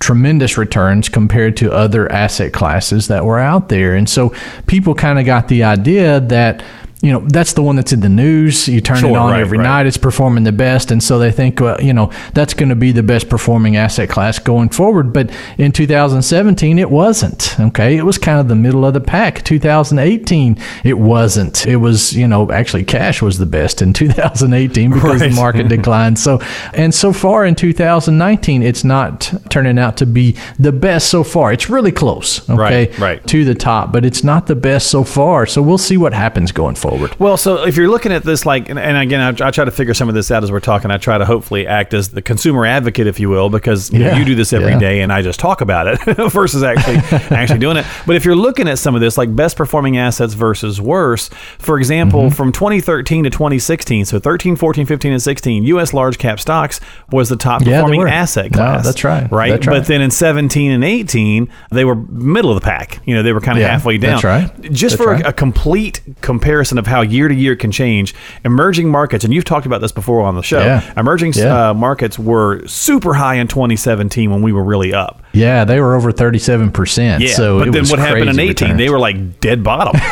tremendous 0.00 0.56
returns 0.58 1.08
compared 1.08 1.56
to 1.58 1.70
other 1.72 2.10
asset 2.10 2.52
classes 2.52 3.08
that 3.08 3.24
were 3.24 3.38
out 3.38 3.68
there 3.68 3.94
and 3.94 4.08
so 4.08 4.34
people 4.66 4.94
kind 4.94 5.18
of 5.18 5.26
got 5.26 5.48
the 5.48 5.62
idea 5.62 6.20
that 6.20 6.62
you 7.04 7.12
know 7.12 7.20
that's 7.28 7.52
the 7.52 7.62
one 7.62 7.76
that's 7.76 7.92
in 7.92 8.00
the 8.00 8.08
news. 8.08 8.66
You 8.66 8.80
turn 8.80 9.04
it 9.04 9.14
on 9.14 9.32
right, 9.32 9.40
every 9.40 9.58
right. 9.58 9.64
night 9.64 9.86
it's 9.86 9.98
performing 9.98 10.44
the 10.44 10.52
best. 10.52 10.90
And 10.90 11.02
so 11.02 11.18
they 11.18 11.30
think 11.30 11.60
well 11.60 11.78
you 11.80 11.92
know 11.92 12.10
that's 12.32 12.54
going 12.54 12.70
to 12.70 12.74
be 12.74 12.92
the 12.92 13.02
best 13.02 13.28
performing 13.28 13.76
asset 13.76 14.08
class 14.08 14.38
going 14.38 14.70
forward. 14.70 15.12
But 15.12 15.30
in 15.58 15.70
2017 15.70 16.78
it 16.78 16.90
wasn't 16.90 17.60
okay? 17.60 17.98
It 17.98 18.04
was 18.04 18.16
kind 18.16 18.40
of 18.40 18.48
the 18.48 18.54
middle 18.54 18.86
of 18.86 18.94
the 18.94 19.02
pack. 19.02 19.44
2018 19.44 20.56
it 20.82 20.98
wasn't. 20.98 21.66
It 21.66 21.76
was 21.76 22.14
you 22.16 22.26
know 22.26 22.50
actually 22.50 22.84
cash 22.84 23.20
was 23.20 23.36
the 23.36 23.44
best 23.46 23.82
in 23.82 23.92
2018 24.04 24.90
because 24.90 25.20
Right. 25.20 25.30
the 25.30 25.36
market 25.36 25.68
declined. 25.76 26.18
So 26.18 26.40
and 26.72 26.94
so 26.94 27.12
far 27.12 27.44
in 27.44 27.54
2019 27.54 28.62
it's 28.62 28.82
not 28.82 29.30
turning 29.50 29.78
out 29.78 29.98
to 29.98 30.06
be 30.06 30.36
the 30.58 30.72
best 30.72 31.08
so 31.08 31.22
far. 31.22 31.52
It's 31.52 31.68
really 31.68 31.92
close 31.92 32.48
okay 32.48 32.86
Right, 32.86 32.98
right. 32.98 33.26
to 33.26 33.44
the 33.44 33.54
top 33.54 33.92
but 33.92 34.06
it's 34.06 34.24
not 34.24 34.46
the 34.46 34.56
best 34.56 34.86
so 34.90 35.04
far. 35.04 35.44
So 35.44 35.60
we'll 35.60 35.76
see 35.76 35.98
what 35.98 36.14
happens 36.14 36.50
going 36.50 36.76
forward 36.76 36.93
Well, 37.18 37.36
so 37.36 37.66
if 37.66 37.76
you're 37.76 37.88
looking 37.88 38.12
at 38.12 38.22
this, 38.22 38.44
like, 38.46 38.68
and, 38.68 38.78
and 38.78 38.96
again, 38.96 39.20
I, 39.20 39.46
I 39.46 39.50
try 39.50 39.64
to 39.64 39.70
figure 39.70 39.94
some 39.94 40.08
of 40.08 40.14
this 40.14 40.30
out 40.30 40.42
as 40.42 40.50
we're 40.52 40.60
talking. 40.60 40.90
I 40.90 40.96
try 40.98 41.18
to 41.18 41.24
hopefully 41.24 41.66
act 41.66 41.94
as 41.94 42.08
the 42.10 42.22
consumer 42.22 42.66
advocate, 42.66 43.06
if 43.06 43.18
you 43.20 43.28
will, 43.28 43.50
because 43.50 43.92
you, 43.92 44.00
know, 44.00 44.14
you 44.16 44.24
do 44.24 44.34
this 44.34 44.52
every 44.52 44.78
day, 44.78 44.98
yeah. 44.98 45.02
and 45.04 45.12
I 45.12 45.22
just 45.22 45.38
talk 45.40 45.60
about 45.60 45.86
it 45.86 45.98
versus 46.32 46.62
actually 46.62 46.96
actually 47.36 47.58
doing 47.58 47.76
it. 47.76 47.86
But 48.06 48.16
if 48.16 48.24
you're 48.24 48.36
looking 48.36 48.68
at 48.68 48.78
some 48.78 48.94
of 48.94 49.00
this, 49.00 49.16
like 49.18 49.34
best 49.34 49.56
performing 49.56 49.96
assets 49.98 50.34
versus 50.34 50.80
worse, 50.80 51.28
for 51.58 51.78
example, 51.78 52.14
Mm-hmm. 52.24 52.34
from 52.34 52.52
2013 52.52 53.24
to 53.24 53.30
2016, 53.30 54.04
so 54.04 54.18
13, 54.18 54.56
14, 54.56 54.86
15, 54.86 55.12
and 55.12 55.22
16, 55.22 55.64
U.S. 55.64 55.92
large 55.92 56.18
cap 56.18 56.38
stocks 56.38 56.80
was 57.10 57.28
the 57.28 57.36
top 57.36 57.62
Yeah, 57.62 57.80
performing 57.82 58.02
asset 58.08 58.50
No, 58.52 58.56
class. 58.58 58.84
that's 58.84 59.02
right. 59.04 59.30
Right. 59.30 59.50
That's 59.52 59.66
But 59.66 59.86
then 59.86 60.00
in 60.00 60.10
17 60.10 60.70
and 60.70 60.84
18, 60.84 61.50
they 61.70 61.84
were 61.84 61.94
middle 61.94 62.50
of 62.50 62.54
the 62.60 62.64
pack. 62.64 63.00
You 63.06 63.14
know, 63.14 63.22
they 63.22 63.32
were 63.32 63.40
kind 63.40 63.58
of 63.58 63.64
halfway 63.64 63.98
down. 63.98 64.20
that's 64.22 64.24
right. 64.24 64.70
Just 64.72 64.96
That's 64.98 65.04
for 65.04 65.14
a- 65.14 65.28
a 65.28 65.32
complete 65.32 66.00
comparison 66.20 66.78
of 66.78 66.83
how 66.86 67.00
year 67.02 67.28
to 67.28 67.34
year 67.34 67.56
can 67.56 67.70
change. 67.72 68.14
Emerging 68.44 68.88
markets, 68.90 69.24
and 69.24 69.32
you've 69.34 69.44
talked 69.44 69.66
about 69.66 69.80
this 69.80 69.92
before 69.92 70.22
on 70.22 70.34
the 70.34 70.42
show. 70.42 70.60
Yeah. 70.60 70.92
Emerging 70.96 71.32
Yeah. 71.34 71.70
Uh, 71.70 71.74
markets 71.74 72.18
were 72.18 72.66
super 72.66 73.14
high 73.14 73.34
in 73.36 73.48
2017 73.48 74.30
when 74.30 74.42
we 74.42 74.52
were 74.52 74.64
really 74.64 74.92
up. 74.94 75.22
Yeah, 75.32 75.64
they 75.64 75.80
were 75.80 75.94
over 75.94 76.12
37%. 76.12 77.20
Yeah, 77.20 77.28
so 77.34 77.58
but 77.60 77.72
then 77.72 77.86
what 77.88 77.98
happened 77.98 78.30
in 78.30 78.36
crazy 78.36 78.50
18? 78.50 78.76
They 78.76 78.88
were 78.90 78.98
like 78.98 79.40
dead 79.40 79.62
bottom. 79.62 80.00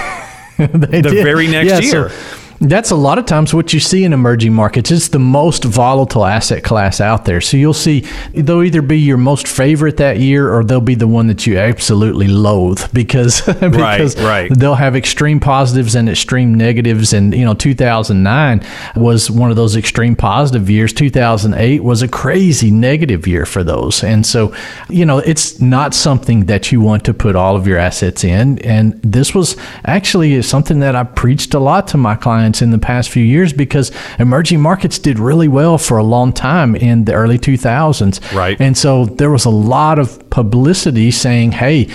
They 0.59 1.00
the 1.00 1.11
did. 1.11 1.25
very 1.25 1.49
next 1.49 1.71
Yeah, 1.71 1.79
year. 1.81 2.09
So, 2.11 2.14
that's 2.61 2.90
a 2.90 2.97
lot 2.97 3.18
of 3.18 3.26
times 3.26 3.52
what 3.52 3.73
you 3.73 3.80
see 3.80 4.04
in 4.04 4.12
emerging 4.12 4.52
markets. 4.52 4.90
It's 4.90 5.09
the 5.09 5.18
most 5.18 5.64
volatile 5.64 6.25
asset 6.25 6.62
class 6.62 7.00
out 7.00 7.25
there. 7.25 7.40
So 7.40 7.56
you'll 7.56 7.75
see 7.75 8.06
they'll 8.32 8.62
either 8.62 8.82
be 8.82 8.99
your 8.99 9.16
most 9.16 9.49
favorite 9.49 9.97
that 9.97 10.18
year 10.18 10.52
or 10.52 10.64
they'll 10.64 10.80
be 10.80 10.94
the 10.94 11.09
one 11.09 11.26
that 11.26 11.47
you 11.47 11.59
absolutely 11.59 12.28
loathe 12.28 12.92
because, 12.92 13.40
because 13.61 14.21
right. 14.21 14.50
they'll 14.56 14.75
have 14.75 14.97
extreme 14.97 15.40
positives 15.40 15.94
and 15.94 16.09
extreme 16.09 16.54
negatives. 16.54 17.12
And, 17.12 17.35
you 17.35 17.44
know, 17.44 17.54
2009 17.54 18.64
was 18.97 19.30
one 19.30 19.50
of 19.50 19.56
those 19.56 19.76
extreme 19.76 20.14
positive 20.16 20.71
years. 20.71 20.92
2008 20.92 21.82
was 21.82 22.02
a 22.02 22.09
crazy 22.09 22.71
negative 22.71 23.26
year 23.26 23.47
for 23.47 23.64
those. 23.64 24.04
And 24.04 24.25
so, 24.25 24.54
you 24.88 25.04
know, 25.06 25.18
it's 25.18 25.61
not 25.61 25.94
something 25.94 26.47
that 26.47 26.71
you 26.71 26.80
want 26.80 27.04
to 27.04 27.14
put 27.14 27.37
all 27.37 27.56
of 27.56 27.66
your 27.66 27.78
assets 27.78 28.25
in. 28.25 28.59
And 28.61 29.00
this 29.02 29.35
was 29.35 29.56
actually 29.85 30.40
something 30.42 30.80
that 30.80 30.94
I 30.94 31.04
preached 31.04 31.54
a 31.54 31.59
lot 31.59 31.88
to 31.88 31.97
my 31.97 32.14
clients 32.14 32.51
in 32.61 32.71
the 32.71 32.78
past 32.78 33.09
few 33.09 33.25
years 33.25 33.52
because 33.52 33.92
emerging 34.18 34.61
markets 34.61 34.99
did 34.99 35.18
really 35.18 35.49
well 35.49 35.78
for 35.78 35.97
a 35.97 36.04
long 36.04 36.32
time 36.32 36.75
in 36.75 37.04
the 37.04 37.14
early 37.14 37.38
2000s. 37.38 38.35
Right. 38.35 38.61
And 38.61 38.76
so 38.76 39.06
there 39.06 39.30
was 39.30 39.44
a 39.44 39.50
lot 39.50 39.99
of 39.99 40.28
publicity 40.28 41.11
saying, 41.11 41.52
hey, 41.52 41.88